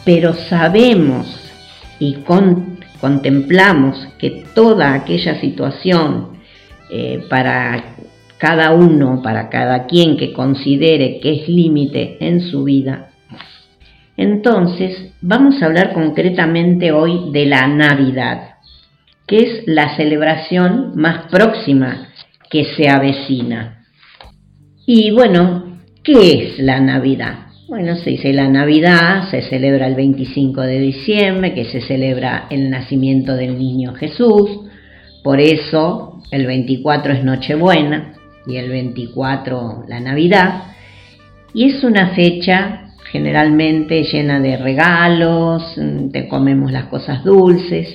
[0.05, 1.51] pero sabemos
[1.99, 6.37] y con, contemplamos que toda aquella situación
[6.91, 7.95] eh, para
[8.37, 13.09] cada uno, para cada quien que considere que es límite en su vida,
[14.15, 18.51] entonces vamos a hablar concretamente hoy de la Navidad
[19.31, 22.09] que es la celebración más próxima
[22.49, 23.85] que se avecina.
[24.85, 27.47] Y bueno, ¿qué es la Navidad?
[27.69, 32.69] Bueno, se dice la Navidad, se celebra el 25 de diciembre, que se celebra el
[32.69, 34.49] nacimiento del niño Jesús,
[35.23, 38.11] por eso el 24 es Nochebuena
[38.45, 40.63] y el 24 la Navidad,
[41.53, 45.79] y es una fecha generalmente llena de regalos,
[46.11, 47.87] te comemos las cosas dulces,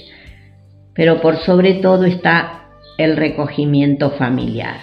[0.96, 2.64] pero por sobre todo está
[2.98, 4.76] el recogimiento familiar.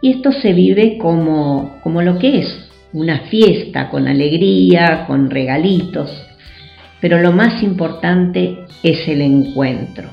[0.00, 6.10] Y esto se vive como, como lo que es, una fiesta con alegría, con regalitos,
[7.00, 10.10] pero lo más importante es el encuentro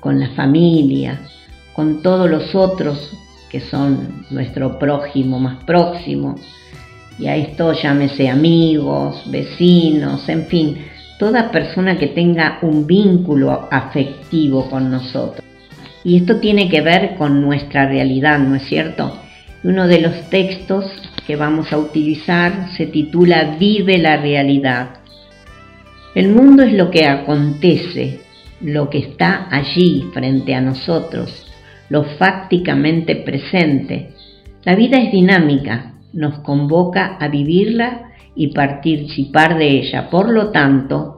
[0.00, 1.20] con la familia,
[1.72, 3.12] con todos los otros
[3.50, 6.36] que son nuestro prójimo más próximo,
[7.18, 10.78] y a esto llámese amigos, vecinos, en fin,
[11.18, 15.44] toda persona que tenga un vínculo afectivo con nosotros.
[16.04, 19.18] Y esto tiene que ver con nuestra realidad, ¿no es cierto?
[19.64, 20.84] Uno de los textos
[21.26, 24.90] que vamos a utilizar se titula Vive la realidad.
[26.14, 28.20] El mundo es lo que acontece,
[28.60, 31.46] lo que está allí frente a nosotros,
[31.90, 34.12] lo fácticamente presente.
[34.64, 40.08] La vida es dinámica, nos convoca a vivirla y participar de ella.
[40.10, 41.17] Por lo tanto,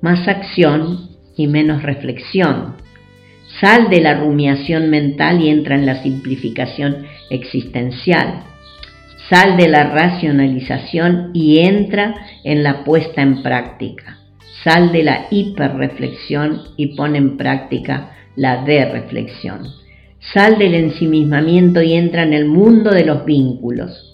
[0.00, 2.76] más acción y menos reflexión.
[3.60, 8.44] Sal de la rumiación mental y entra en la simplificación existencial.
[9.28, 14.18] Sal de la racionalización y entra en la puesta en práctica.
[14.64, 19.62] Sal de la hiperreflexión y pon en práctica la de reflexión.
[20.32, 24.12] Sal del ensimismamiento y entra en el mundo de los vínculos.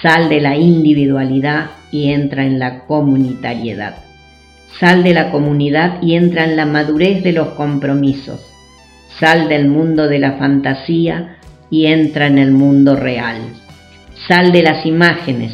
[0.00, 4.11] Sal de la individualidad y entra en la comunitariedad.
[4.78, 8.40] Sal de la comunidad y entra en la madurez de los compromisos.
[9.20, 11.36] Sal del mundo de la fantasía
[11.70, 13.38] y entra en el mundo real.
[14.26, 15.52] Sal de las imágenes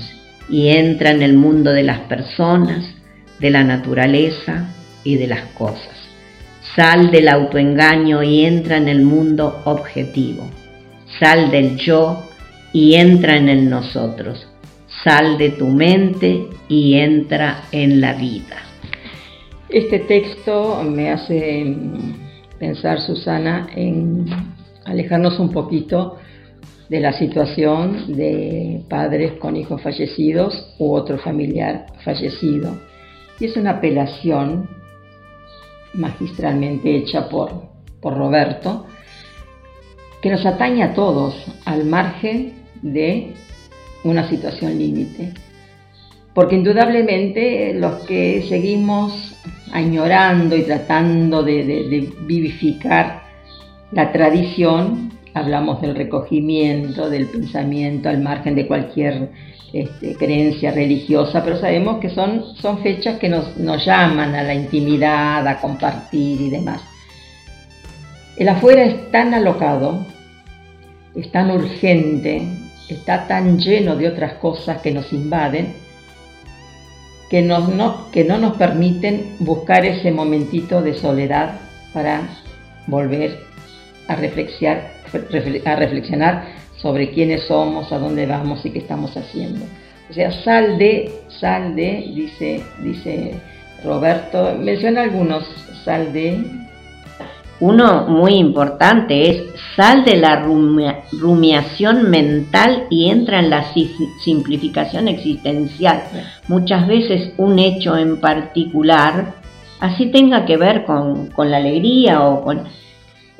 [0.48, 2.94] y entra en el mundo de las personas,
[3.38, 4.68] de la naturaleza
[5.04, 5.96] y de las cosas.
[6.76, 10.48] Sal del autoengaño y entra en el mundo objetivo.
[11.18, 12.24] Sal del yo
[12.72, 14.46] y entra en el nosotros.
[15.02, 18.67] Sal de tu mente y entra en la vida.
[19.68, 21.76] Este texto me hace
[22.58, 24.24] pensar, Susana, en
[24.86, 26.16] alejarnos un poquito
[26.88, 32.78] de la situación de padres con hijos fallecidos u otro familiar fallecido.
[33.38, 34.70] Y es una apelación
[35.92, 37.50] magistralmente hecha por,
[38.00, 38.86] por Roberto,
[40.22, 41.34] que nos atañe a todos
[41.66, 43.34] al margen de
[44.02, 45.34] una situación límite.
[46.38, 49.34] Porque indudablemente los que seguimos
[49.72, 53.22] añorando y tratando de, vivificar
[53.90, 59.30] la tradición, hablamos del recogimiento, del pensamiento al margen de cualquier
[59.72, 62.44] este, creencia religiosa, pero sabemos que son,
[62.84, 66.80] fechas que nos llaman a la intimidad, a compartir y demás.
[68.36, 70.06] El afuera es tan alocado,
[71.16, 72.42] es tan urgente,
[72.88, 75.87] está tan lleno de otras cosas que nos invaden,
[77.28, 81.60] que, no nos permiten buscar ese momentito de soledad
[81.92, 82.22] para
[82.86, 83.38] volver
[84.08, 84.90] a reflexionar,
[85.64, 86.44] a reflexionar
[86.76, 89.64] sobre quiénes somos, a dónde vamos y qué estamos haciendo.
[90.10, 93.34] O sea, sal de, sal de, dice, dice
[93.84, 95.44] Roberto, menciona algunos,
[95.84, 96.44] sal de...
[97.60, 99.42] Uno muy importante es
[99.74, 100.44] sal de la
[101.12, 103.64] rumiación mental y entra en la
[104.24, 106.04] simplificación existencial.
[106.46, 109.34] Muchas veces un hecho en particular,
[109.80, 112.62] así tenga que ver con, con la alegría o con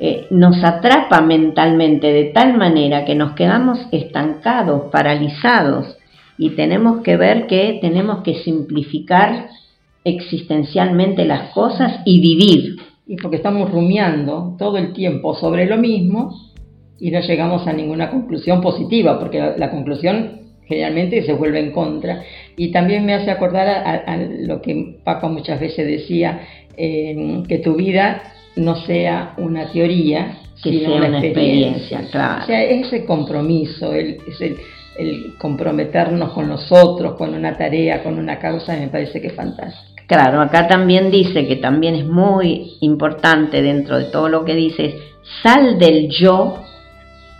[0.01, 5.97] eh, nos atrapa mentalmente de tal manera que nos quedamos estancados, paralizados
[6.39, 9.49] y tenemos que ver que tenemos que simplificar
[10.05, 12.78] existencialmente las cosas y vivir.
[13.09, 16.31] Y porque estamos rumiando todo el tiempo sobre lo mismo
[17.01, 21.73] y no llegamos a ninguna conclusión positiva, porque la, la conclusión generalmente se vuelve en
[21.73, 22.23] contra.
[22.57, 26.41] Y también me hace acordar a, a lo que Paco muchas veces decía,
[26.77, 28.23] eh, que tu vida
[28.57, 31.99] no sea una teoría, que sino sea una, una experiencia.
[31.99, 32.43] experiencia, claro.
[32.43, 34.57] O sea, ese compromiso, el, es el,
[34.99, 39.98] el comprometernos con nosotros, con una tarea, con una causa, me parece que es fantástico.
[40.09, 44.99] Claro, acá también dice que también es muy importante dentro de todo lo que dice,
[45.43, 46.63] sal del yo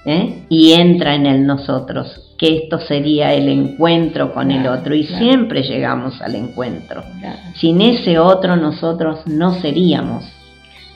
[0.05, 0.43] ¿eh?
[0.51, 5.25] y entra en el nosotros, que esto sería el encuentro con el otro y claro.
[5.25, 7.03] siempre llegamos al encuentro.
[7.21, 7.39] Claro.
[7.55, 10.31] Sin ese otro nosotros no seríamos.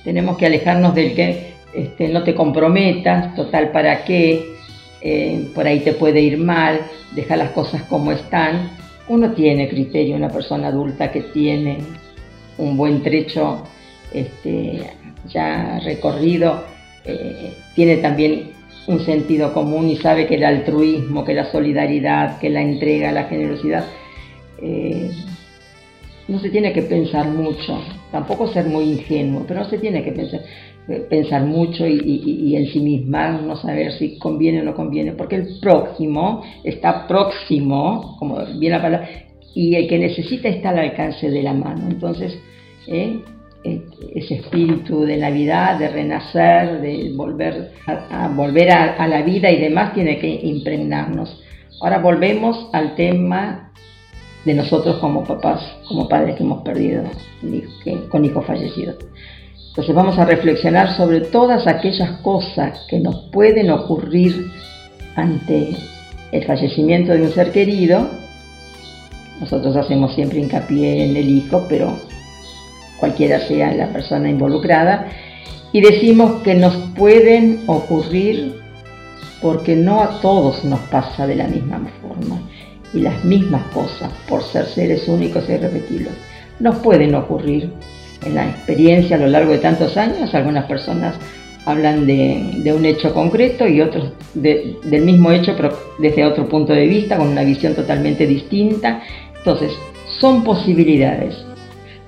[0.04, 4.56] Tenemos que alejarnos del que este, no te comprometas, total para qué,
[5.00, 6.80] eh, por ahí te puede ir mal,
[7.14, 8.72] deja las cosas como están.
[9.08, 11.78] Uno tiene criterio, una persona adulta que tiene
[12.58, 13.64] un buen trecho
[14.12, 14.82] este,
[15.28, 16.64] ya recorrido,
[17.04, 18.50] eh, tiene también
[18.86, 23.24] un sentido común y sabe que el altruismo, que la solidaridad, que la entrega, la
[23.24, 23.86] generosidad,
[24.60, 25.10] eh,
[26.28, 27.80] no se tiene que pensar mucho,
[28.10, 30.40] tampoco ser muy ingenuo, pero no se tiene que pensar,
[31.08, 35.12] pensar mucho y, y, y en sí misma, no saber si conviene o no conviene,
[35.12, 39.08] porque el próximo está próximo, como bien la palabra,
[39.54, 41.88] y el que necesita está al alcance de la mano.
[41.88, 42.38] Entonces,
[42.86, 43.20] eh,
[43.64, 43.80] eh,
[44.14, 49.94] ese espíritu de Navidad, de renacer, de volver a, volver a, la vida y demás,
[49.94, 51.40] tiene que impregnarnos.
[51.80, 53.72] Ahora volvemos al tema
[54.44, 57.04] de nosotros como papás, como padres que hemos perdido
[58.10, 58.96] con hijos fallecidos.
[59.72, 64.50] Entonces vamos a reflexionar sobre todas aquellas cosas que nos pueden ocurrir
[65.16, 65.74] ante
[66.30, 68.06] el fallecimiento de un ser querido.
[69.40, 71.96] Nosotros hacemos siempre hincapié en el hijo, pero
[73.00, 75.08] cualquiera sea la persona involucrada,
[75.72, 78.60] y decimos que nos pueden ocurrir
[79.40, 82.42] porque no a todos nos pasa de la misma forma
[82.92, 86.12] y las mismas cosas, por ser seres únicos e irrepetibles,
[86.60, 87.72] nos pueden ocurrir
[88.24, 90.34] en la experiencia a lo largo de tantos años.
[90.34, 91.14] Algunas personas
[91.64, 96.48] hablan de, de un hecho concreto y otros de- del mismo hecho, pero desde otro
[96.48, 99.00] punto de vista, con una visión totalmente distinta.
[99.38, 99.72] Entonces,
[100.18, 101.36] son posibilidades.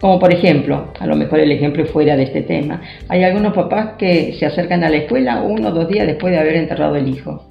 [0.01, 3.95] Como por ejemplo, a lo mejor el ejemplo fuera de este tema, hay algunos papás
[3.97, 7.09] que se acercan a la escuela uno o dos días después de haber enterrado el
[7.09, 7.43] hijo.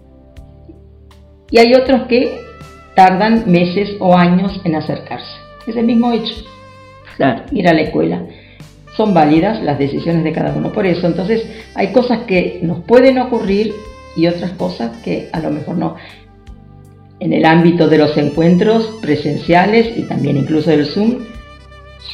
[1.50, 2.38] Y hay otros que
[2.96, 5.36] tardan meses o años en acercarse.
[5.66, 6.36] Es el mismo hecho.
[7.52, 8.22] Ir a la escuela.
[8.96, 10.72] Son válidas las decisiones de cada uno.
[10.72, 13.74] Por eso, entonces, hay cosas que nos pueden ocurrir
[14.16, 15.96] y otras cosas que a lo mejor no.
[17.20, 21.20] En el ámbito de los encuentros presenciales y también incluso del Zoom,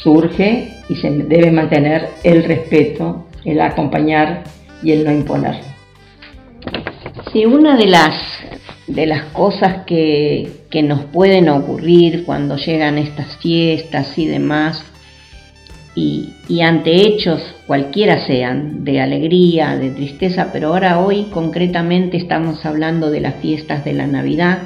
[0.02, 4.44] surge y se debe mantener el respeto, el acompañar
[4.82, 5.56] y el no imponer.
[7.32, 8.14] Sí, una de las,
[8.86, 14.84] de las cosas que, que nos pueden ocurrir cuando llegan estas fiestas y demás,
[15.94, 23.10] y, ante hechos cualquiera sean, de alegría, de tristeza, pero ahora hoy concretamente estamos hablando
[23.10, 24.58] de las fiestas de la Navidad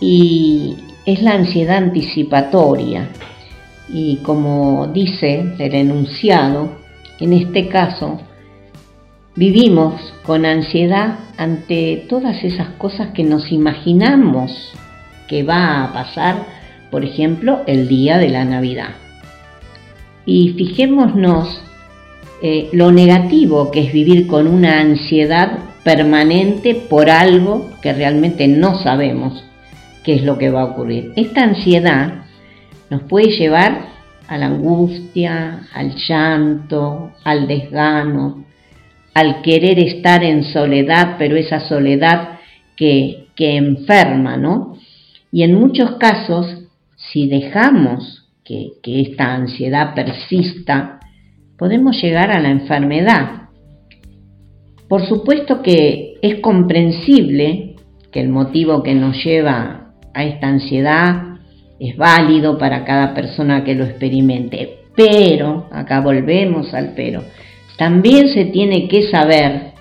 [0.00, 3.08] y es la ansiedad anticipatoria.
[3.88, 6.72] Y como dice el enunciado,
[7.18, 8.20] en este caso
[9.34, 14.72] vivimos con ansiedad ante todas esas cosas que nos imaginamos
[15.28, 16.46] que va a pasar,
[16.90, 19.01] por ejemplo, el día de la Navidad
[20.24, 21.62] y fijémonos
[22.42, 28.78] eh, lo negativo que es vivir con una ansiedad permanente por algo que realmente no
[28.78, 29.44] sabemos
[30.04, 31.12] qué es lo que va a ocurrir.
[31.16, 32.24] Esta ansiedad
[32.90, 33.92] nos puede llevar
[34.28, 38.44] a la angustia, al llanto, al desgano,
[39.14, 42.40] al querer estar en soledad, pero esa soledad
[42.76, 44.78] que, que enferma, ¿no?
[45.30, 46.46] Y en muchos casos,
[46.96, 48.21] si dejamos
[48.82, 51.00] que, esta ansiedad persista,
[51.56, 53.48] podemos llegar a la enfermedad.
[54.88, 57.76] Por supuesto que es comprensible
[58.10, 61.38] que el motivo que nos lleva a esta ansiedad
[61.80, 67.24] es válido para cada persona que lo experimente, pero, acá volvemos al pero,
[67.78, 69.72] también se tiene que saber,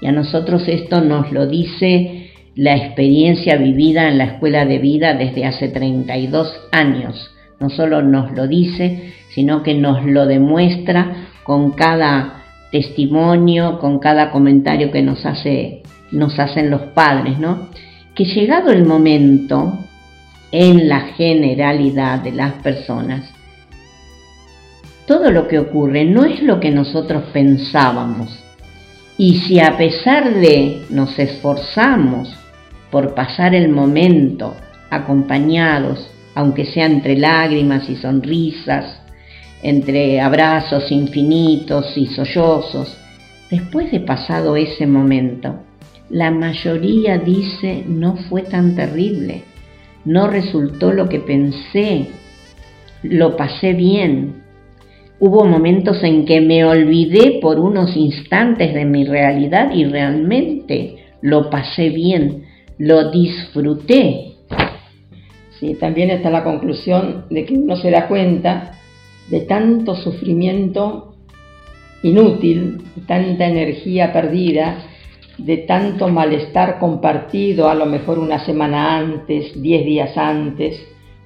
[0.00, 5.14] y a nosotros esto nos lo dice la experiencia vivida en la escuela de vida
[5.14, 7.30] desde hace 32 años,
[7.62, 12.42] no solo nos lo dice, sino que nos lo demuestra con cada
[12.72, 17.68] testimonio, con cada comentario que nos, hace, nos hacen los padres, ¿no?
[18.16, 19.78] Que llegado el momento,
[20.50, 23.32] en la generalidad de las personas,
[25.06, 28.38] todo lo que ocurre no es lo que nosotros pensábamos.
[29.16, 32.36] Y si a pesar de nos esforzamos
[32.90, 34.56] por pasar el momento
[34.90, 39.00] acompañados, aunque sea entre lágrimas y sonrisas,
[39.62, 42.96] entre abrazos infinitos y sollozos,
[43.50, 45.60] después de pasado ese momento,
[46.10, 49.42] la mayoría dice no fue tan terrible,
[50.04, 52.08] no resultó lo que pensé,
[53.02, 54.42] lo pasé bien.
[55.20, 61.48] Hubo momentos en que me olvidé por unos instantes de mi realidad y realmente lo
[61.48, 62.44] pasé bien,
[62.78, 64.31] lo disfruté
[65.78, 68.78] también está la conclusión de que uno se da cuenta
[69.30, 71.14] de tanto sufrimiento
[72.02, 74.78] inútil, de tanta energía perdida,
[75.38, 80.80] de tanto malestar compartido a lo mejor una semana antes, diez días antes,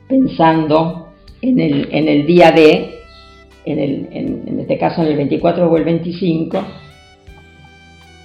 [0.09, 1.09] pensando
[1.41, 2.91] en el, en el día de,
[3.65, 6.63] en, el, en este caso en el 24 o el 25,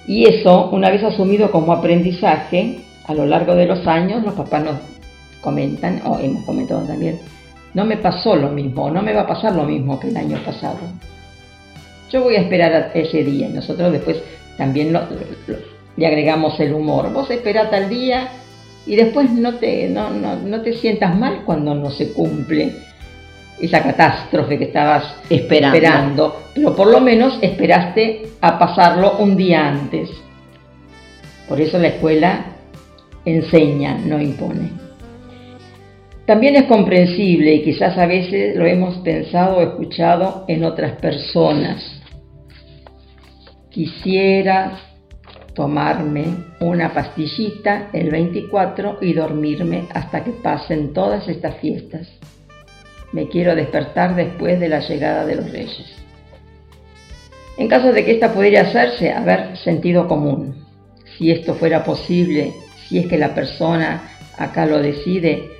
[0.06, 4.64] y eso, una vez asumido como aprendizaje, a lo largo de los años, los papás
[4.64, 4.92] nos
[5.42, 7.20] comentan, o hemos comentado también,
[7.74, 10.38] no me pasó lo mismo, no me va a pasar lo mismo que el año
[10.44, 10.78] pasado.
[12.10, 14.18] Yo voy a esperar a ese día y nosotros después
[14.56, 14.96] también
[15.96, 17.12] le agregamos el humor.
[17.12, 18.28] Vos esperá tal día
[18.86, 22.74] y después no te, no, no, te sientas mal cuando no se cumple
[23.60, 25.76] esa catástrofe que estabas esperando.
[25.76, 30.10] esperando, pero por lo menos esperaste a pasarlo un día antes.
[31.48, 32.44] Por eso la escuela
[33.24, 34.81] enseña, no impone.
[36.26, 41.82] También es comprensible y quizás a veces lo hemos pensado o escuchado en otras personas.
[43.70, 44.78] Quisiera
[45.54, 46.24] tomarme
[46.60, 52.08] una pastillita el 24 y dormirme hasta que pasen todas estas fiestas.
[53.12, 56.02] Me quiero despertar después de la llegada de los reyes.
[57.58, 60.64] En caso de que esta pudiera hacerse, haber sentido común.
[61.18, 62.52] Si esto fuera posible,
[62.88, 64.02] si es que la persona
[64.38, 65.50] acá lo decide,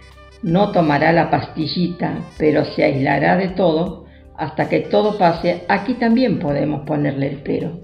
[0.43, 5.63] no tomará la pastillita, pero se aislará de todo hasta que todo pase.
[5.69, 7.81] Aquí también podemos ponerle el pero,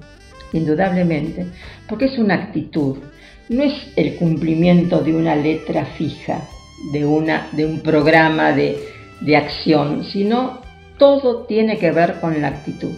[0.52, 1.46] indudablemente,
[1.88, 2.98] porque es una actitud,
[3.48, 6.42] no es el cumplimiento de una letra fija,
[6.92, 8.78] de, una, de un programa de,
[9.20, 10.60] de acción, sino
[10.98, 12.92] todo tiene que ver con la actitud.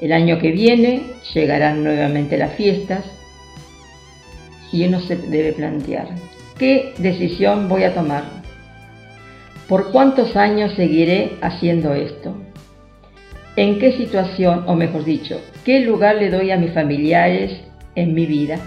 [0.00, 1.02] El año que viene
[1.34, 3.04] llegarán nuevamente las fiestas
[4.72, 6.08] y uno se debe plantear,
[6.60, 8.22] ¿qué decisión voy a tomar?
[9.66, 12.36] ¿Por cuántos años seguiré haciendo esto?
[13.56, 17.62] ¿En qué situación, o mejor dicho, qué lugar le doy a mis familiares
[17.94, 18.58] en mi vida?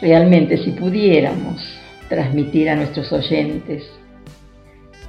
[0.00, 1.62] Realmente, si pudiéramos
[2.08, 3.84] transmitir a nuestros oyentes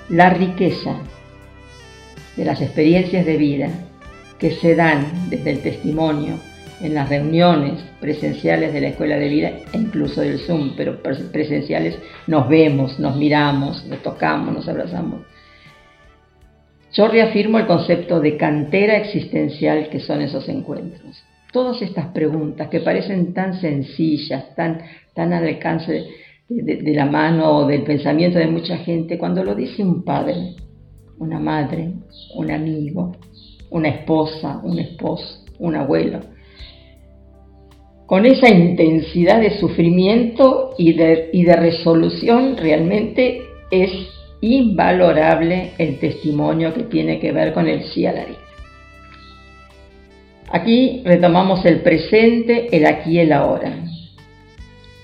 [0.09, 0.97] la riqueza
[2.35, 3.69] de las experiencias de vida
[4.37, 6.37] que se dan desde el testimonio
[6.81, 11.97] en las reuniones presenciales de la escuela de vida e incluso del Zoom, pero presenciales
[12.27, 15.21] nos vemos, nos miramos, nos tocamos, nos abrazamos.
[16.93, 21.23] Yo reafirmo el concepto de cantera existencial que son esos encuentros.
[21.51, 24.81] Todas estas preguntas que parecen tan sencillas, tan,
[25.13, 26.05] tan al alcance
[26.49, 30.55] de, de la mano o del pensamiento de mucha gente, cuando lo dice un padre,
[31.17, 31.93] una madre,
[32.35, 33.15] un amigo,
[33.69, 36.19] una esposa, un esposo, un abuelo,
[38.05, 43.41] con esa intensidad de sufrimiento y de, resolución realmente
[43.71, 43.91] es
[44.41, 48.25] invalorable el testimonio que tiene que ver con el sí a la.
[50.51, 53.73] Aquí retomamos el presente, el aquí y el ahora.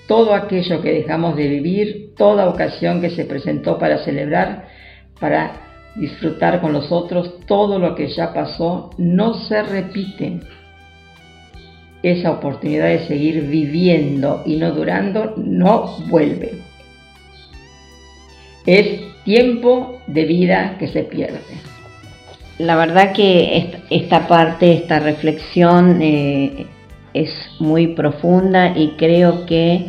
[0.06, 4.68] Todo aquello que dejamos de vivir, toda ocasión que se presentó para celebrar,
[5.18, 5.52] para
[5.96, 10.40] disfrutar con los otros, todo lo que ya pasó, no se repite.
[12.02, 16.54] Esa oportunidad de seguir viviendo y no durando no vuelve.
[18.66, 21.40] Es tiempo de vida que se pierde.
[22.58, 26.66] La verdad que esta parte, esta reflexión eh,
[27.14, 29.86] es muy profunda y creo que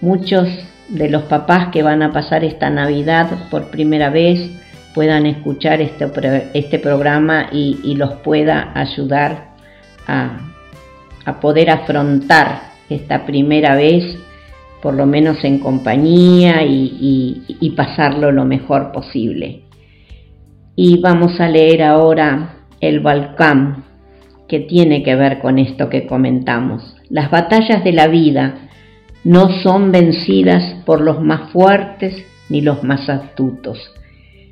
[0.00, 0.48] muchos
[0.88, 4.50] de los papás que van a pasar esta Navidad por primera vez
[4.94, 6.10] puedan escuchar este,
[6.52, 9.50] este programa y, y, los pueda ayudar
[10.06, 10.49] a,
[11.24, 14.18] a poder afrontar esta primera vez
[14.82, 19.62] por lo menos en compañía y, pasarlo lo mejor posible.
[20.76, 23.84] Y vamos a leer ahora el Balcán,
[24.48, 26.96] que tiene que ver con esto que comentamos.
[27.08, 28.68] Las batallas de la vida
[29.22, 33.78] no son vencidas por los más fuertes ni los más astutos,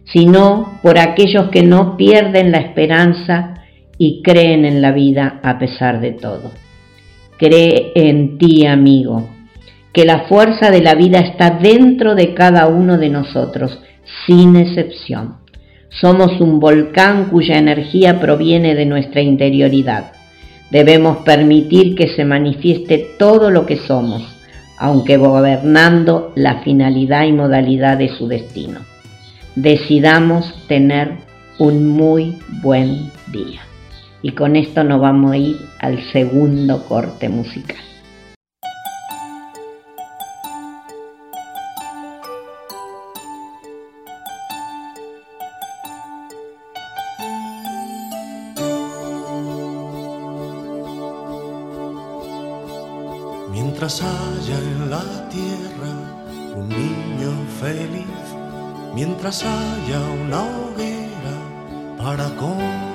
[0.05, 3.58] sino por aquellos que no pierden la esperanza
[3.99, 6.53] y creen en la vida a pesar de todo.
[7.37, 9.29] Cree en ti, amigo,
[9.93, 13.81] que la fuerza de la vida está dentro de cada uno de nosotros,
[14.27, 15.39] sin excepción.
[15.91, 20.13] Somos un volcán cuya energía proviene de nuestra interioridad.
[20.71, 24.23] Debemos permitir que se manifieste todo lo que somos,
[24.79, 28.81] aunque gobernando la finalidad y modalidad de su destino.
[29.57, 31.15] Decidamos tener
[31.59, 33.68] un muy buen día.
[34.21, 37.77] Y con esto nos vamos a ir al segundo corte musical.
[53.53, 55.93] Mientras haya en la tierra
[56.57, 58.07] un niño feliz,
[58.93, 62.88] mientras haya una hoguera para compartir,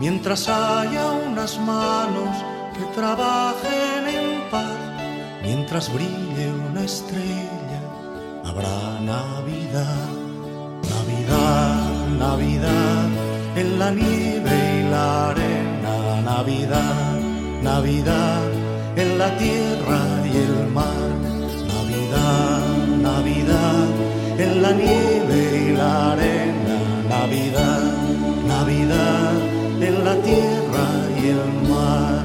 [0.00, 2.34] mientras haya unas manos
[2.74, 4.78] que trabajen en paz,
[5.42, 7.80] mientras brille una estrella,
[8.44, 10.08] habrá Navidad,
[10.94, 13.08] Navidad, Navidad,
[13.56, 17.20] en la nieve y la arena, Navidad,
[17.62, 18.60] Navidad
[18.96, 20.00] en la tierra
[20.32, 21.10] y el mar.
[21.72, 23.88] Navidad, Navidad,
[24.38, 26.78] en la nieve y la arena.
[27.08, 27.82] Navidad,
[28.46, 29.32] Navidad,
[29.82, 30.86] en la tierra
[31.22, 32.24] y el mar.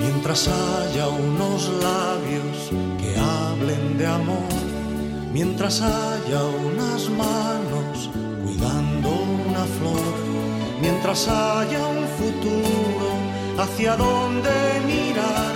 [0.00, 4.48] Mientras haya unos labios que hablen de amor,
[5.32, 8.10] mientras haya unas manos
[8.42, 9.10] cuidando
[9.48, 10.14] una flor,
[10.80, 13.13] mientras haya un futuro
[13.58, 14.50] hacia donde
[14.86, 15.54] mirar,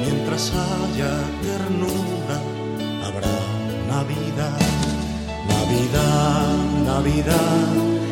[0.00, 1.12] mientras haya
[1.42, 2.36] ternura,
[3.06, 3.36] habrá
[3.94, 4.60] Navidad,
[5.48, 6.56] Navidad,
[6.92, 7.68] Navidad,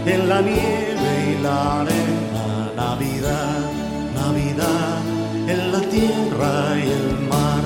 [0.07, 3.61] en la nieve y la arena, Navidad,
[4.15, 5.13] Navidad
[5.49, 7.65] en la tierra y el mar.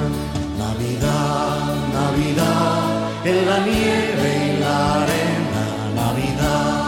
[0.59, 5.65] Navidad, Navidad, en la nieve y la arena.
[5.95, 6.87] Navidad,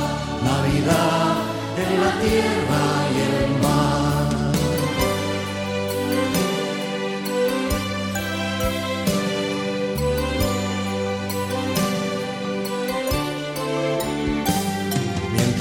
[0.51, 1.37] Navidad,
[1.83, 2.83] en la tierra
[3.15, 3.68] y el mar.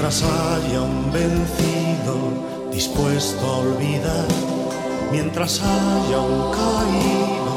[0.08, 2.16] Mientras haya un vencido
[2.72, 4.24] dispuesto a olvidar,
[5.12, 7.56] mientras haya un caído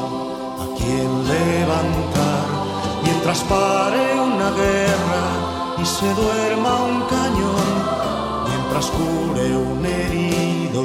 [0.59, 2.43] a quien levantar,
[3.03, 7.71] mientras pare una guerra y se duerma un cañón,
[8.49, 10.83] mientras cure un herido,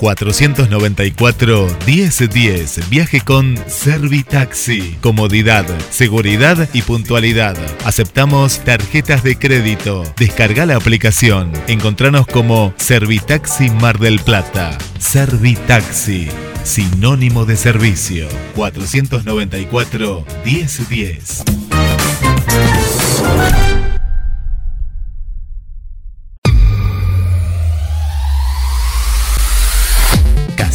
[0.00, 2.88] ...494-1010...
[2.88, 4.96] Viaje con Servitaxi.
[5.00, 7.56] Comodidad, seguridad y puntualidad.
[7.84, 10.02] Aceptamos tarjetas de crédito.
[10.16, 11.52] Descarga la aplicación.
[11.66, 14.76] Encontranos como Servitaxi Mar del Plata.
[14.98, 16.28] Servitaxi.
[16.64, 18.28] Sinónimo de servicio.
[18.56, 21.44] 494-1010.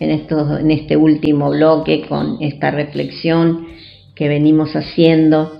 [0.00, 3.66] en, estos- en este último bloque con esta reflexión
[4.14, 5.58] que venimos haciendo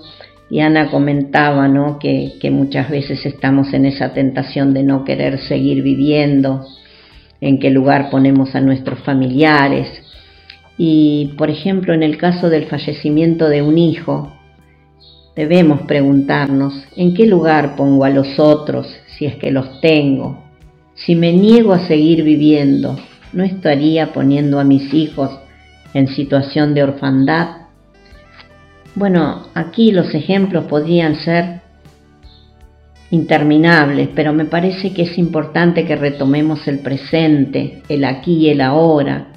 [0.49, 1.99] y Ana comentaba ¿no?
[1.99, 6.65] que, que muchas veces estamos en esa tentación de no querer seguir viviendo,
[7.41, 9.87] en qué lugar ponemos a nuestros familiares.
[10.77, 14.33] Y por ejemplo, en el caso del fallecimiento de un hijo,
[15.35, 18.87] debemos preguntarnos en qué lugar pongo a los otros
[19.17, 20.46] si es que los tengo.
[20.97, 22.97] Si me niego a seguir viviendo,
[23.31, 25.29] ¿no estaría poniendo a mis hijos
[25.93, 27.67] en situación de orfandad?
[28.95, 31.61] Bueno, aquí los ejemplos podrían ser
[33.11, 38.61] interminables, pero me parece que es importante que retomemos el presente, el aquí y el
[38.61, 39.27] ahora,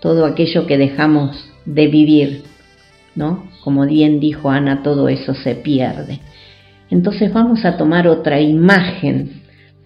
[0.00, 2.42] todo aquello que dejamos de vivir,
[3.14, 3.48] ¿no?
[3.64, 6.20] Como bien dijo Ana, todo eso se pierde.
[6.90, 9.37] Entonces vamos a tomar otra imagen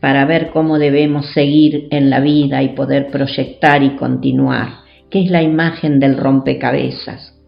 [0.03, 5.31] para ver cómo debemos seguir en la vida y poder proyectar y continuar, que es
[5.31, 7.39] la imagen del rompecabezas.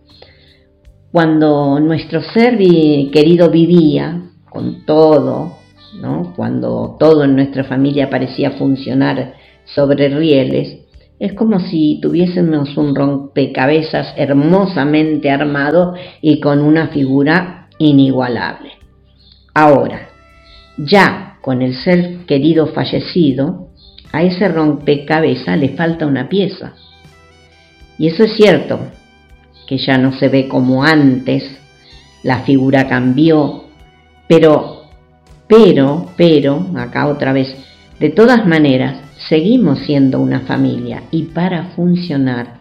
[1.11, 5.57] Cuando nuestro ser querido vivía con todo,
[6.01, 6.33] ¿no?
[6.37, 9.35] cuando todo en nuestra familia parecía funcionar
[9.65, 10.79] sobre rieles,
[11.19, 18.73] Es como si tuviésemos un rompecabezas hermosamente armado y con una figura inigualable.
[19.55, 20.09] Ahora,
[20.77, 23.69] ya con el ser querido fallecido,
[24.13, 26.73] a ese rompecabezas le falta una pieza.
[27.99, 28.81] Y eso es cierto,
[29.67, 31.45] que ya no se ve como antes,
[32.23, 33.65] la figura cambió,
[34.27, 34.85] pero,
[35.47, 37.55] pero, pero, acá otra vez,
[38.01, 38.97] de todas maneras,
[39.29, 42.61] seguimos siendo una familia y para funcionar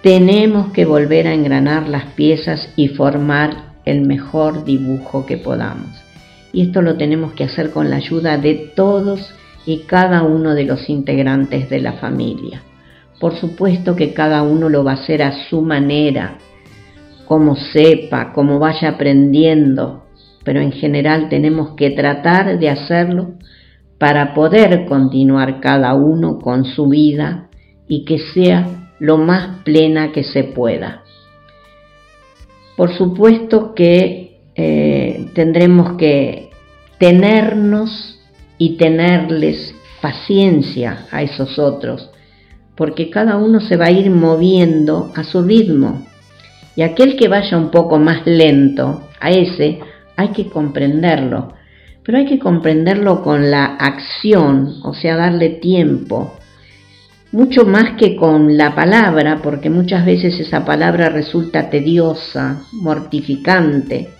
[0.00, 6.07] tenemos que volver a engranar las piezas y formar el mejor dibujo que podamos.
[6.52, 9.34] Y esto lo tenemos que hacer con la ayuda de todos
[9.66, 12.62] y cada uno de los integrantes de la familia.
[13.20, 16.38] Por supuesto que cada uno lo va a hacer a su manera,
[17.26, 20.04] como sepa, como vaya aprendiendo,
[20.44, 23.34] pero en general tenemos que tratar de hacerlo
[23.98, 27.48] para poder continuar cada uno con su vida
[27.88, 28.66] y que sea
[29.00, 31.02] lo más plena que se pueda.
[32.76, 34.27] Por supuesto que
[34.60, 36.50] eh, tendremos que
[36.98, 38.18] tenernos
[38.58, 42.10] y tenerles paciencia a esos otros,
[42.74, 46.04] porque cada uno se va a ir moviendo a su ritmo.
[46.74, 49.78] Y aquel que vaya un poco más lento, a ese
[50.16, 51.52] hay que comprenderlo,
[52.02, 56.34] pero hay que comprenderlo con la acción, o sea, darle tiempo,
[57.30, 64.17] mucho más que con la palabra, porque muchas veces esa palabra resulta tediosa, mortificante,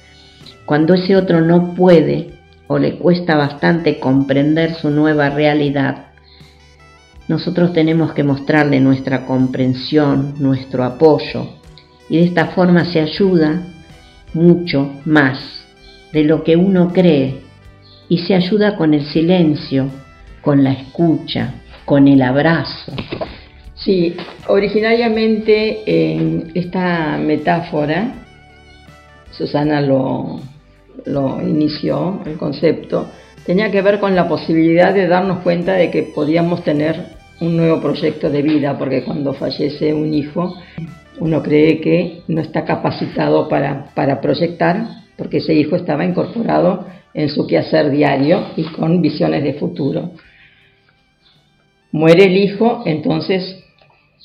[0.68, 2.28] cuando ese otro no puede
[2.66, 6.08] o le cuesta bastante comprender su nueva realidad.
[7.26, 11.48] Nosotros tenemos que mostrarle nuestra comprensión, nuestro apoyo,
[12.10, 13.62] y de esta forma se ayuda
[14.34, 15.38] mucho más
[16.12, 17.38] de lo que uno cree
[18.10, 19.88] y se ayuda con el silencio,
[20.42, 21.54] con la escucha,
[21.86, 22.92] con el abrazo.
[23.74, 24.14] Sí,
[24.48, 28.12] originariamente en esta metáfora,
[29.30, 30.40] Susana lo,
[31.06, 33.08] lo inició, el concepto,
[33.46, 37.80] tenía que ver con la posibilidad de darnos cuenta de que podíamos tener un nuevo
[37.80, 40.56] proyecto de vida, porque cuando fallece un hijo,
[41.20, 47.28] uno cree que no está capacitado para, para proyectar, porque ese hijo estaba incorporado en
[47.28, 50.12] su quehacer diario y con visiones de futuro.
[51.90, 53.64] Muere el hijo, entonces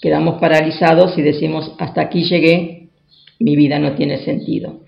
[0.01, 2.89] quedamos paralizados y decimos, hasta aquí llegué,
[3.39, 4.82] mi vida no tiene sentido.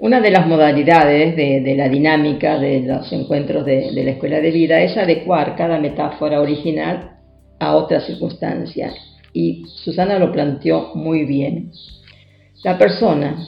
[0.00, 4.50] Una de las modalidades de, la dinámica de los encuentros de, de la escuela de
[4.50, 7.18] vida es adecuar cada metáfora original
[7.58, 8.94] a otra circunstancia.
[9.34, 11.70] Y Susana lo planteó muy bien.
[12.64, 13.46] La persona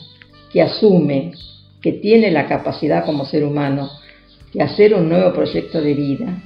[0.52, 1.32] que asume
[1.80, 3.88] que tiene la capacidad como ser humano
[4.52, 6.42] de hacer un nuevo proyecto de vida,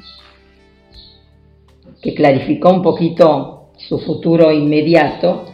[2.01, 5.47] que clarificó un poquito su futuro inmediato,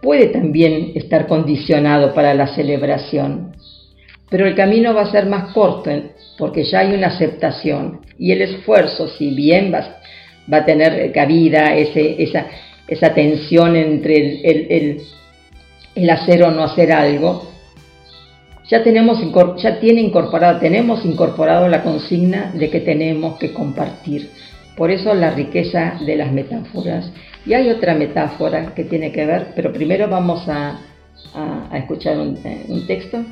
[0.00, 3.55] puede también estar condicionado para la celebración.
[4.28, 5.90] Pero el camino va a ser más corto
[6.38, 10.00] porque ya hay una aceptación y el esfuerzo, si bien va,
[10.52, 12.46] va a tener cabida ese, esa,
[12.88, 14.40] esa tensión entre
[15.94, 17.50] el, hacer o no hacer algo,
[18.68, 19.20] ya tenemos
[19.62, 24.30] ya tiene incorporado, tenemos incorporado la consigna de que tenemos que compartir.
[24.76, 27.10] Por eso la riqueza de las metáforas.
[27.46, 30.80] Y hay otra metáfora que tiene que ver, pero primero vamos a,
[31.72, 33.24] escuchar un, eh, un texto.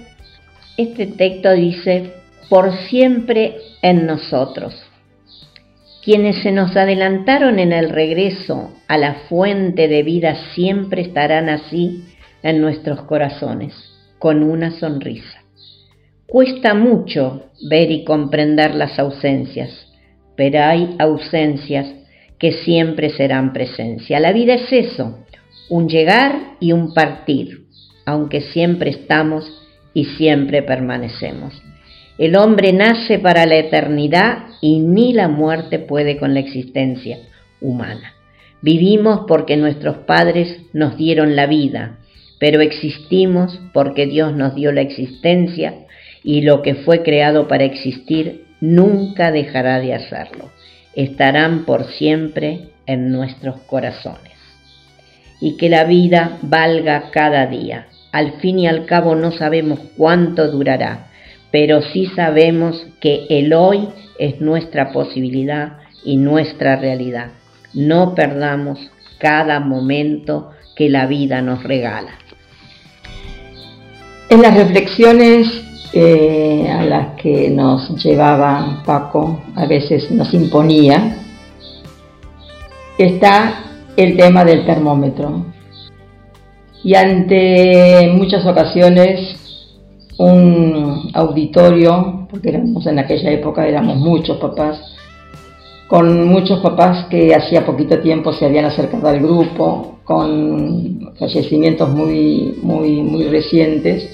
[0.76, 2.14] Este texto dice,
[2.48, 4.74] por siempre en nosotros.
[6.04, 12.04] Quienes se nos adelantaron en el regreso a la fuente de vida siempre estarán así
[12.42, 13.72] en nuestros corazones
[14.18, 15.44] con una sonrisa.
[16.26, 19.86] Cuesta mucho ver y comprender las ausencias,
[20.36, 21.86] pero hay ausencias
[22.38, 24.18] que siempre serán presencia.
[24.18, 25.24] La vida es eso,
[25.70, 27.66] un llegar y un partir,
[28.04, 29.63] aunque siempre estamos
[29.94, 31.62] y siempre permanecemos.
[32.18, 37.18] El hombre nace para la eternidad y ni la muerte puede con la existencia
[37.60, 38.12] humana.
[38.60, 41.98] Vivimos porque nuestros padres nos dieron la vida,
[42.38, 45.74] pero existimos porque Dios nos dio la existencia
[46.22, 50.50] y lo que fue creado para existir nunca dejará de hacerlo.
[50.94, 54.32] Estarán por siempre en nuestros corazones.
[55.40, 57.88] Y que la vida valga cada día.
[58.14, 61.08] Al fin y al cabo no sabemos cuánto durará,
[61.50, 63.88] pero sí sabemos que el hoy
[64.20, 67.30] es nuestra posibilidad y nuestra realidad.
[67.72, 68.78] No perdamos
[69.18, 72.12] cada momento que la vida nos regala.
[74.30, 75.48] En las reflexiones
[75.92, 81.16] eh, a las que nos llevaba Paco, a veces nos imponía,
[82.96, 83.58] está
[83.96, 85.53] el tema del termómetro.
[86.84, 89.36] Y ante muchas ocasiones
[90.18, 94.78] un auditorio, porque éramos en aquella época, éramos muchos papás,
[95.88, 102.58] con muchos papás que hacía poquito tiempo se habían acercado al grupo, con fallecimientos muy,
[102.62, 104.06] muy, muy recientes.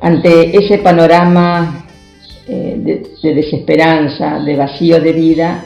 [0.00, 1.86] Ante ese panorama
[2.48, 5.64] eh, de, de desesperanza, de vacío de vida,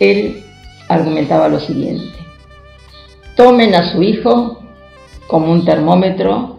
[0.00, 0.42] él
[0.88, 2.18] argumentaba lo siguiente.
[3.36, 4.59] Tomen a su hijo
[5.30, 6.58] como un termómetro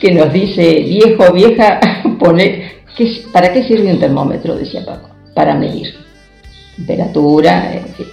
[0.00, 1.80] que nos dice, viejo, vieja,
[2.18, 2.82] poner,
[3.32, 4.56] ¿para qué sirve un termómetro?
[4.56, 5.94] Decía Paco, para medir
[6.76, 8.06] temperatura, en fin.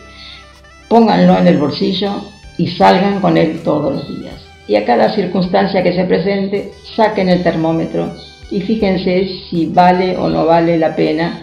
[0.87, 2.11] Pónganlo en el bolsillo
[2.57, 4.35] y salgan con él todos los días.
[4.67, 8.13] Y a cada circunstancia que se presente, saquen el termómetro
[8.51, 11.41] y fíjense si vale o no vale la pena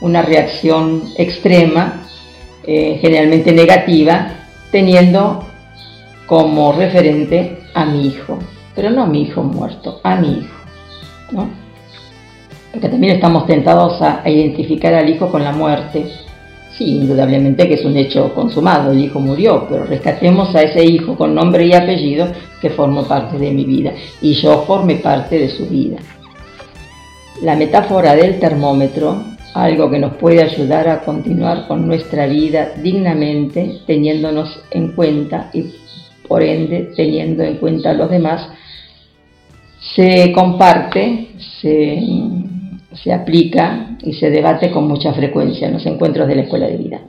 [0.00, 2.06] una reacción extrema,
[2.66, 4.32] eh, generalmente negativa,
[4.70, 5.47] teniendo
[6.28, 8.38] como referente a mi hijo,
[8.76, 10.56] pero no a mi hijo muerto, a mi hijo,
[11.32, 11.48] ¿no?
[12.70, 16.04] Porque también estamos tentados a, identificar al hijo con la muerte.
[16.76, 21.16] Sí, indudablemente que es un hecho consumado, el hijo murió, pero rescatemos a ese hijo
[21.16, 22.28] con nombre y apellido
[22.60, 25.96] que formó parte de mi vida y yo formé parte de su vida.
[27.42, 29.16] La metáfora del termómetro,
[29.54, 35.64] algo que nos puede ayudar a continuar con nuestra vida dignamente, teniéndonos en cuenta y
[36.28, 38.48] por ende teniendo en cuenta a los demás,
[39.94, 41.28] se comparte,
[41.60, 42.00] se,
[43.02, 46.76] se aplica y se debate con mucha frecuencia en los encuentros de la escuela de
[46.76, 47.00] vida.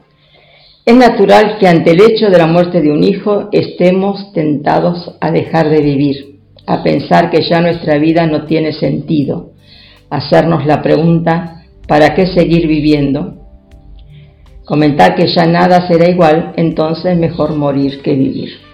[0.86, 5.30] Es natural que ante el hecho de la muerte de un hijo estemos tentados a
[5.30, 9.52] dejar de vivir, a pensar que ya nuestra vida no tiene sentido,
[10.10, 13.36] hacernos la pregunta, ¿para qué seguir viviendo?
[14.66, 18.69] Comentar que ya nada será igual, entonces mejor morir que vivir.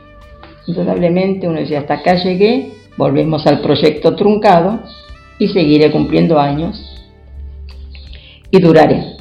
[0.67, 4.79] Indudablemente uno dice, hasta acá llegué, volvemos al proyecto truncado
[5.37, 6.81] y seguiré cumpliendo años
[8.51, 9.15] y duraré.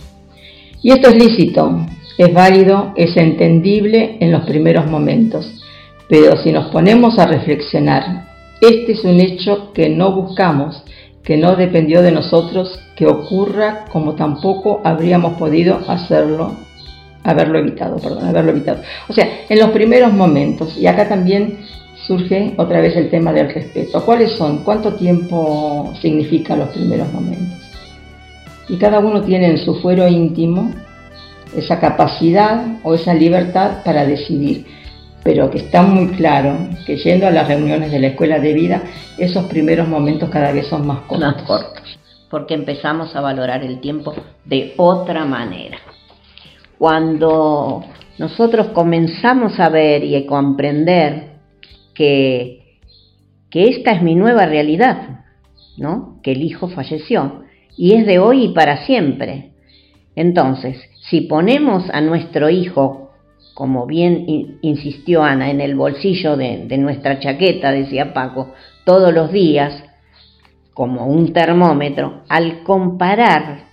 [0.82, 1.86] Y esto es lícito,
[2.18, 5.62] es válido, es entendible en los primeros momentos,
[6.08, 8.28] pero si nos ponemos a reflexionar,
[8.60, 10.84] este es un hecho que no buscamos,
[11.22, 16.52] que no dependió de nosotros que ocurra como tampoco habríamos podido hacerlo
[17.24, 18.82] haberlo evitado, perdón, haberlo evitado.
[19.08, 21.58] O sea, en los primeros momentos, y acá también
[22.06, 24.04] surge otra vez el tema del respeto.
[24.04, 24.58] ¿Cuáles son?
[24.58, 27.58] ¿Cuánto tiempo significa los primeros momentos?
[28.68, 30.70] Y cada uno tiene en su fuero íntimo
[31.56, 34.66] esa capacidad o esa libertad para decidir,
[35.22, 36.56] pero que está muy claro
[36.86, 38.82] que yendo a las reuniones de la escuela de vida,
[39.18, 41.20] esos primeros momentos cada vez son más cortos.
[41.20, 41.98] Más cortos,
[42.30, 44.14] porque empezamos a valorar el tiempo
[44.44, 45.78] de otra manera.
[46.78, 47.84] Cuando
[48.18, 51.34] nosotros comenzamos a ver y a comprender
[51.94, 52.78] que,
[53.50, 55.24] que esta es mi nueva realidad,
[55.76, 56.20] ¿no?
[56.22, 57.44] Que el hijo falleció
[57.76, 59.52] y es de hoy y para siempre.
[60.16, 63.10] Entonces, si ponemos a nuestro hijo,
[63.54, 68.52] como bien insistió Ana, en el bolsillo de, de nuestra chaqueta, decía Paco,
[68.84, 69.82] todos los días,
[70.72, 73.64] como un termómetro, al comparar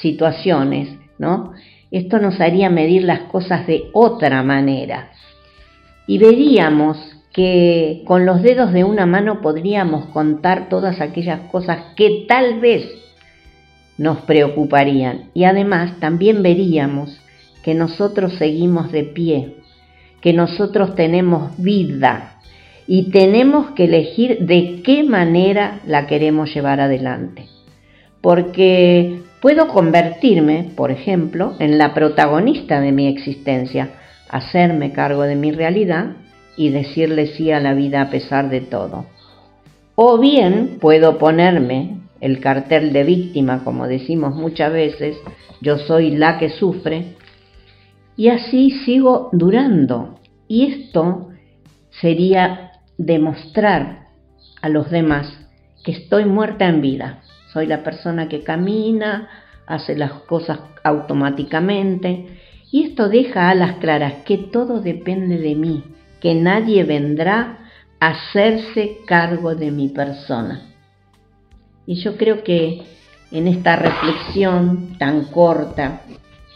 [0.00, 0.88] situaciones,
[1.18, 1.52] ¿no?
[1.92, 5.10] Esto nos haría medir las cosas de otra manera.
[6.06, 6.96] Y veríamos
[7.32, 12.86] que con los dedos de una mano podríamos contar todas aquellas cosas que tal vez
[13.98, 15.30] nos preocuparían.
[15.34, 17.20] Y además también veríamos
[17.62, 19.56] que nosotros seguimos de pie,
[20.22, 22.38] que nosotros tenemos vida
[22.86, 27.46] y tenemos que elegir de qué manera la queremos llevar adelante.
[28.22, 33.90] Porque puedo convertirme, por ejemplo, en la protagonista de mi existencia,
[34.30, 36.12] hacerme cargo de mi realidad
[36.56, 39.04] y decirle sí a la vida a pesar de todo.
[39.96, 45.16] O bien puedo ponerme el cartel de víctima, como decimos muchas veces,
[45.60, 47.16] yo soy la que sufre,
[48.16, 50.20] y así sigo durando.
[50.46, 51.30] Y esto
[52.00, 54.06] sería demostrar
[54.60, 55.36] a los demás
[55.84, 57.21] que estoy muerta en vida.
[57.52, 59.28] Soy la persona que camina,
[59.66, 62.38] hace las cosas automáticamente.
[62.70, 65.84] Y esto deja a las claras que todo depende de mí,
[66.20, 67.58] que nadie vendrá
[68.00, 70.62] a hacerse cargo de mi persona.
[71.84, 72.82] Y yo creo que
[73.30, 76.02] en esta reflexión tan corta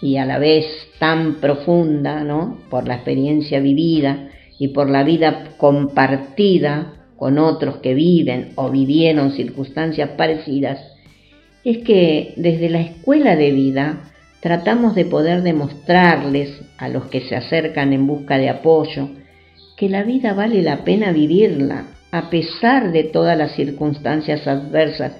[0.00, 0.66] y a la vez
[0.98, 2.58] tan profunda, ¿no?
[2.70, 9.32] Por la experiencia vivida y por la vida compartida con otros que viven o vivieron
[9.32, 10.80] circunstancias parecidas,
[11.64, 14.10] es que desde la escuela de vida
[14.40, 19.08] tratamos de poder demostrarles a los que se acercan en busca de apoyo
[19.76, 25.12] que la vida vale la pena vivirla a pesar de todas las circunstancias adversas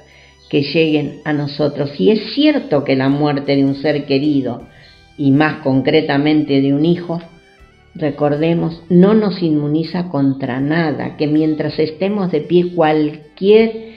[0.48, 1.98] que lleguen a nosotros.
[1.98, 4.62] Y es cierto que la muerte de un ser querido,
[5.18, 7.20] y más concretamente de un hijo,
[7.98, 13.94] recordemos, no nos inmuniza contra nada, que mientras estemos de pie cualquier,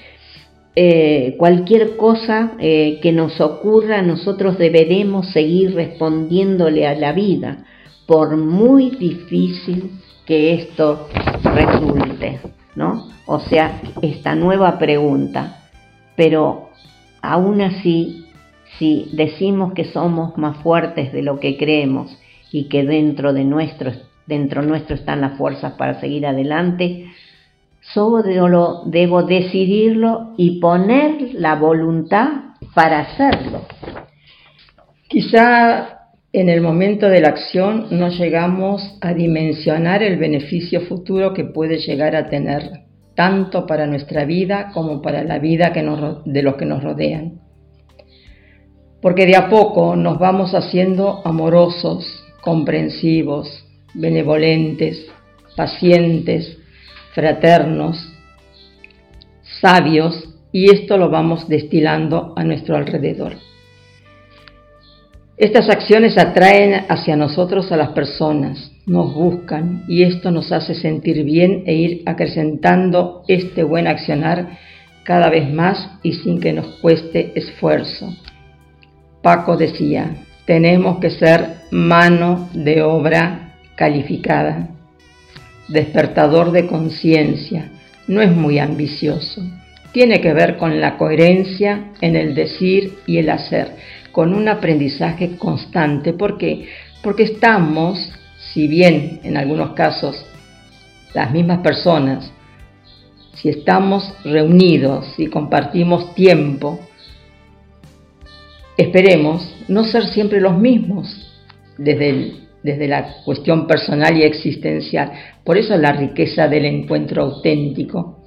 [0.75, 7.65] eh, cualquier cosa eh, que nos ocurra, nosotros deberemos seguir respondiéndole a la vida,
[8.05, 9.91] por muy difícil
[10.25, 11.07] que esto
[11.43, 12.39] resulte,
[12.75, 13.07] ¿no?
[13.25, 15.67] O sea, esta nueva pregunta,
[16.15, 16.69] pero
[17.21, 18.25] aún así,
[18.77, 22.18] si decimos que somos más fuertes de lo que creemos
[22.51, 23.91] y que dentro de nuestro,
[24.25, 27.07] dentro nuestro están las fuerzas para seguir adelante,
[27.93, 32.29] solo debo decidirlo y poner la voluntad
[32.73, 33.65] para hacerlo.
[35.07, 35.99] Quizá
[36.31, 41.79] en el momento de la acción no llegamos a dimensionar el beneficio futuro que puede
[41.79, 45.73] llegar a tener tanto para nuestra vida como para la vida
[46.25, 47.41] de los que nos rodean.
[49.01, 55.05] Porque de a poco nos vamos haciendo amorosos, comprensivos, benevolentes,
[55.55, 56.57] pacientes,
[57.13, 58.13] fraternos,
[59.61, 63.33] sabios, y esto lo vamos destilando a nuestro alrededor.
[65.37, 71.23] Estas acciones atraen hacia nosotros a las personas, nos buscan y esto nos hace sentir
[71.23, 74.57] bien e ir acrecentando este buen accionar
[75.03, 78.13] cada vez más y sin que nos cueste esfuerzo.
[79.21, 80.13] Paco decía,
[80.49, 84.69] tenemos que ser mano de obra calificada,
[85.67, 87.69] despertador de conciencia,
[88.07, 89.43] no es muy ambicioso.
[89.91, 93.75] Tiene que ver con la coherencia en el decir y el hacer,
[94.11, 96.13] con un aprendizaje constante.
[96.13, 96.65] ¿Por qué?
[97.03, 98.11] Porque estamos
[98.51, 100.25] si bien en algunos casos
[101.13, 102.31] las mismas personas,
[103.35, 106.79] si estamos reunidos y compartimos tiempo,
[108.81, 111.07] esperemos no ser siempre los mismos
[111.77, 115.11] desde, desde la cuestión personal y existencial.
[115.43, 118.23] Por eso la riqueza del encuentro auténtico.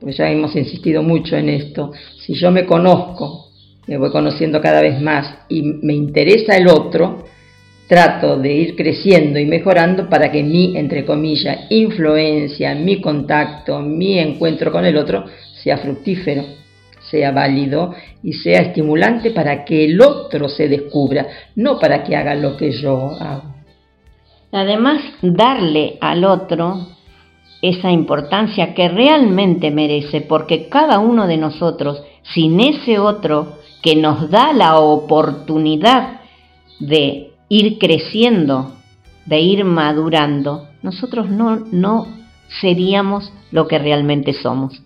[0.00, 1.92] Pues ya hemos insistido mucho en esto.
[2.24, 3.50] Si yo me conozco,
[3.86, 7.24] me voy conociendo cada vez más y me interesa el otro,
[7.86, 14.18] trato de ir creciendo y mejorando para que mi, entre comillas, influencia, mi contacto, mi
[14.18, 15.24] encuentro con el otro
[15.62, 16.44] sea fructífero,
[17.10, 22.34] sea válido y sea estimulante para que el otro se descubra, no para que haga
[22.34, 23.54] lo que yo hago.
[24.52, 26.86] Además, darle al otro
[27.62, 34.30] esa importancia que realmente merece, porque cada uno de nosotros, sin ese otro que nos
[34.30, 36.20] da la oportunidad
[36.78, 38.72] de ir creciendo,
[39.26, 42.06] de ir madurando, nosotros no, no
[42.60, 44.82] seríamos lo que realmente somos.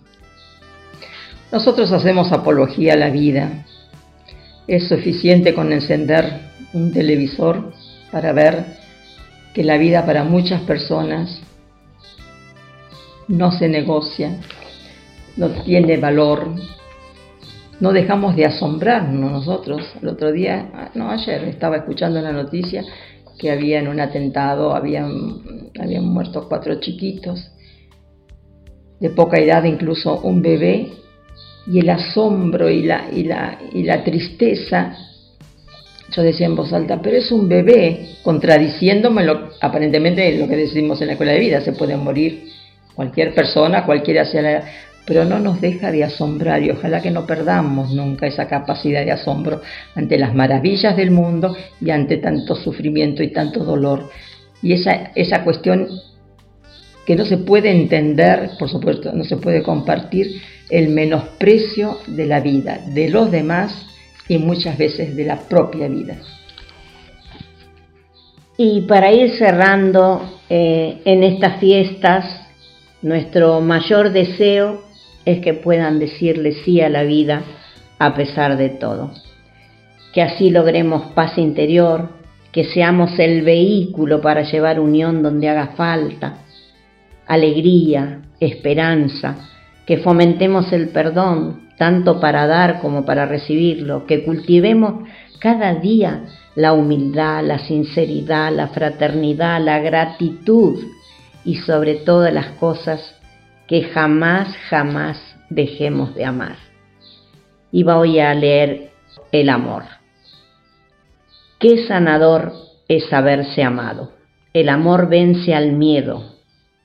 [1.55, 3.63] Nosotros hacemos apología a la vida.
[4.67, 6.41] Es suficiente con encender
[6.73, 7.71] un televisor
[8.11, 8.75] para ver
[9.53, 11.41] que la vida para muchas personas
[13.29, 14.37] no se negocia,
[15.37, 16.55] no tiene valor,
[17.79, 19.81] no dejamos de asombrarnos nosotros.
[20.01, 22.83] El otro día, no, ayer estaba escuchando una noticia
[23.39, 27.49] que había en un atentado, habían, habían muerto cuatro chiquitos,
[28.99, 31.04] de poca edad incluso un bebé,
[31.67, 34.95] y el asombro y la, y la, y la tristeza,
[36.11, 41.01] yo decía en voz alta, pero es un bebé, contradiciéndome lo, aparentemente lo que decimos
[41.01, 42.49] en la escuela de vida, se puede morir
[42.93, 44.63] cualquier persona, cualquiera sea la
[45.05, 49.11] pero no nos deja de asombrar y ojalá que no perdamos nunca esa capacidad de
[49.11, 49.61] asombro
[49.93, 54.09] ante las maravillas del mundo y ante tanto sufrimiento y tanto dolor.
[54.63, 55.87] Y esa, esa cuestión
[57.05, 62.39] que no se puede entender, por supuesto, no se puede compartir, el menosprecio de la
[62.39, 63.87] vida, de los demás
[64.27, 66.17] y muchas veces de la propia vida.
[68.57, 72.41] Y para ir cerrando eh, en estas fiestas,
[73.01, 74.83] nuestro mayor deseo
[75.25, 77.43] es que puedan decirle sí a la vida
[77.99, 79.11] a pesar de todo.
[80.13, 82.09] Que así logremos paz interior,
[82.51, 86.37] que seamos el vehículo para llevar unión donde haga falta,
[87.27, 89.54] alegría, esperanza,
[89.85, 95.07] que fomentemos el perdón, tanto para dar como para recibirlo, que cultivemos
[95.39, 96.25] cada día
[96.55, 100.79] la humildad, la sinceridad, la fraternidad, la gratitud
[101.43, 103.15] y sobre todas las cosas
[103.67, 106.55] que jamás, jamás dejemos de amar.
[107.71, 108.91] Y voy a leer
[109.31, 109.83] el amor.
[111.59, 112.53] Qué sanador
[112.87, 114.13] es saberse amado.
[114.53, 116.35] El amor vence al miedo.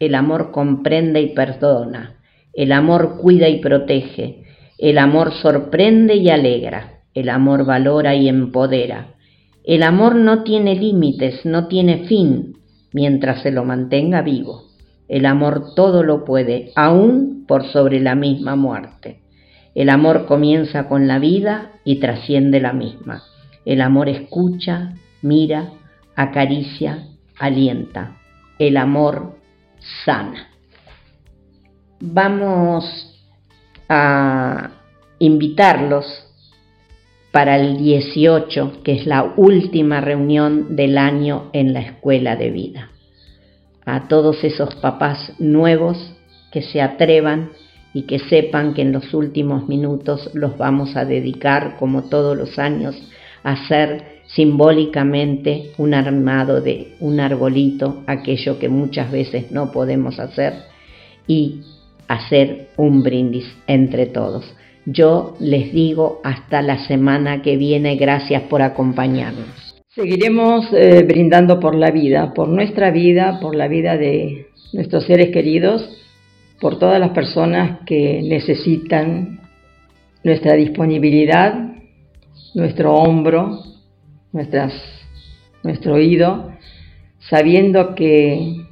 [0.01, 2.20] El amor comprende y perdona.
[2.53, 4.45] El amor cuida y protege.
[4.79, 7.03] El amor sorprende y alegra.
[7.15, 9.15] El amor valora y empodera.
[9.65, 12.55] El amor no tiene límites, no tiene fin,
[12.93, 14.65] mientras se lo mantenga vivo.
[15.09, 19.21] El amor todo lo puede, aún por sobre la misma muerte.
[19.75, 23.23] El amor comienza con la vida y trasciende la misma.
[23.65, 25.71] El amor escucha, mira,
[26.17, 27.07] acaricia,
[27.39, 28.17] alienta.
[28.59, 29.37] El amor
[30.05, 30.50] sana.
[32.03, 33.15] Vamos
[33.87, 34.71] a
[35.19, 36.07] invitarlos
[37.31, 42.91] para el 18, que es la última reunión del año en la escuela de vida.
[43.85, 46.15] A todos esos papás nuevos
[46.51, 47.51] que se atrevan
[47.93, 52.59] y que sepan que en los últimos minutos los vamos a dedicar, como todos los
[52.59, 52.97] años,
[53.45, 60.55] a hacer simbólicamente un armado de un arbolito, aquello que muchas veces no podemos hacer,
[61.27, 61.61] y
[62.11, 64.45] hacer un brindis entre todos.
[64.85, 69.47] Yo les digo hasta la semana que viene, gracias por acompañarnos.
[69.95, 75.31] Seguiremos eh, brindando por la vida, por nuestra vida, por la vida de nuestros seres
[75.31, 75.89] queridos,
[76.61, 79.39] por todas las personas que necesitan
[80.25, 81.77] nuestra disponibilidad,
[82.55, 83.61] nuestro hombro,
[84.33, 86.51] nuestro oído,
[87.29, 88.67] sabiendo que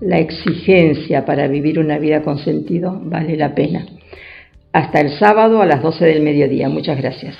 [0.00, 3.86] la exigencia para vivir una vida con sentido vale la pena.
[4.72, 6.68] Hasta el sábado a las 12 del mediodía.
[6.68, 7.36] Muchas gracias.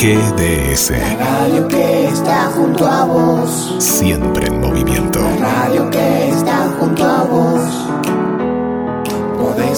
[0.00, 0.90] GDS.
[0.90, 3.74] La radio que está junto a vos.
[3.80, 4.48] Siempre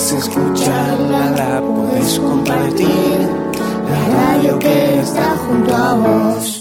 [0.01, 3.29] podés escucharla, la podés compartir.
[3.91, 6.60] La radio que está junto a vos.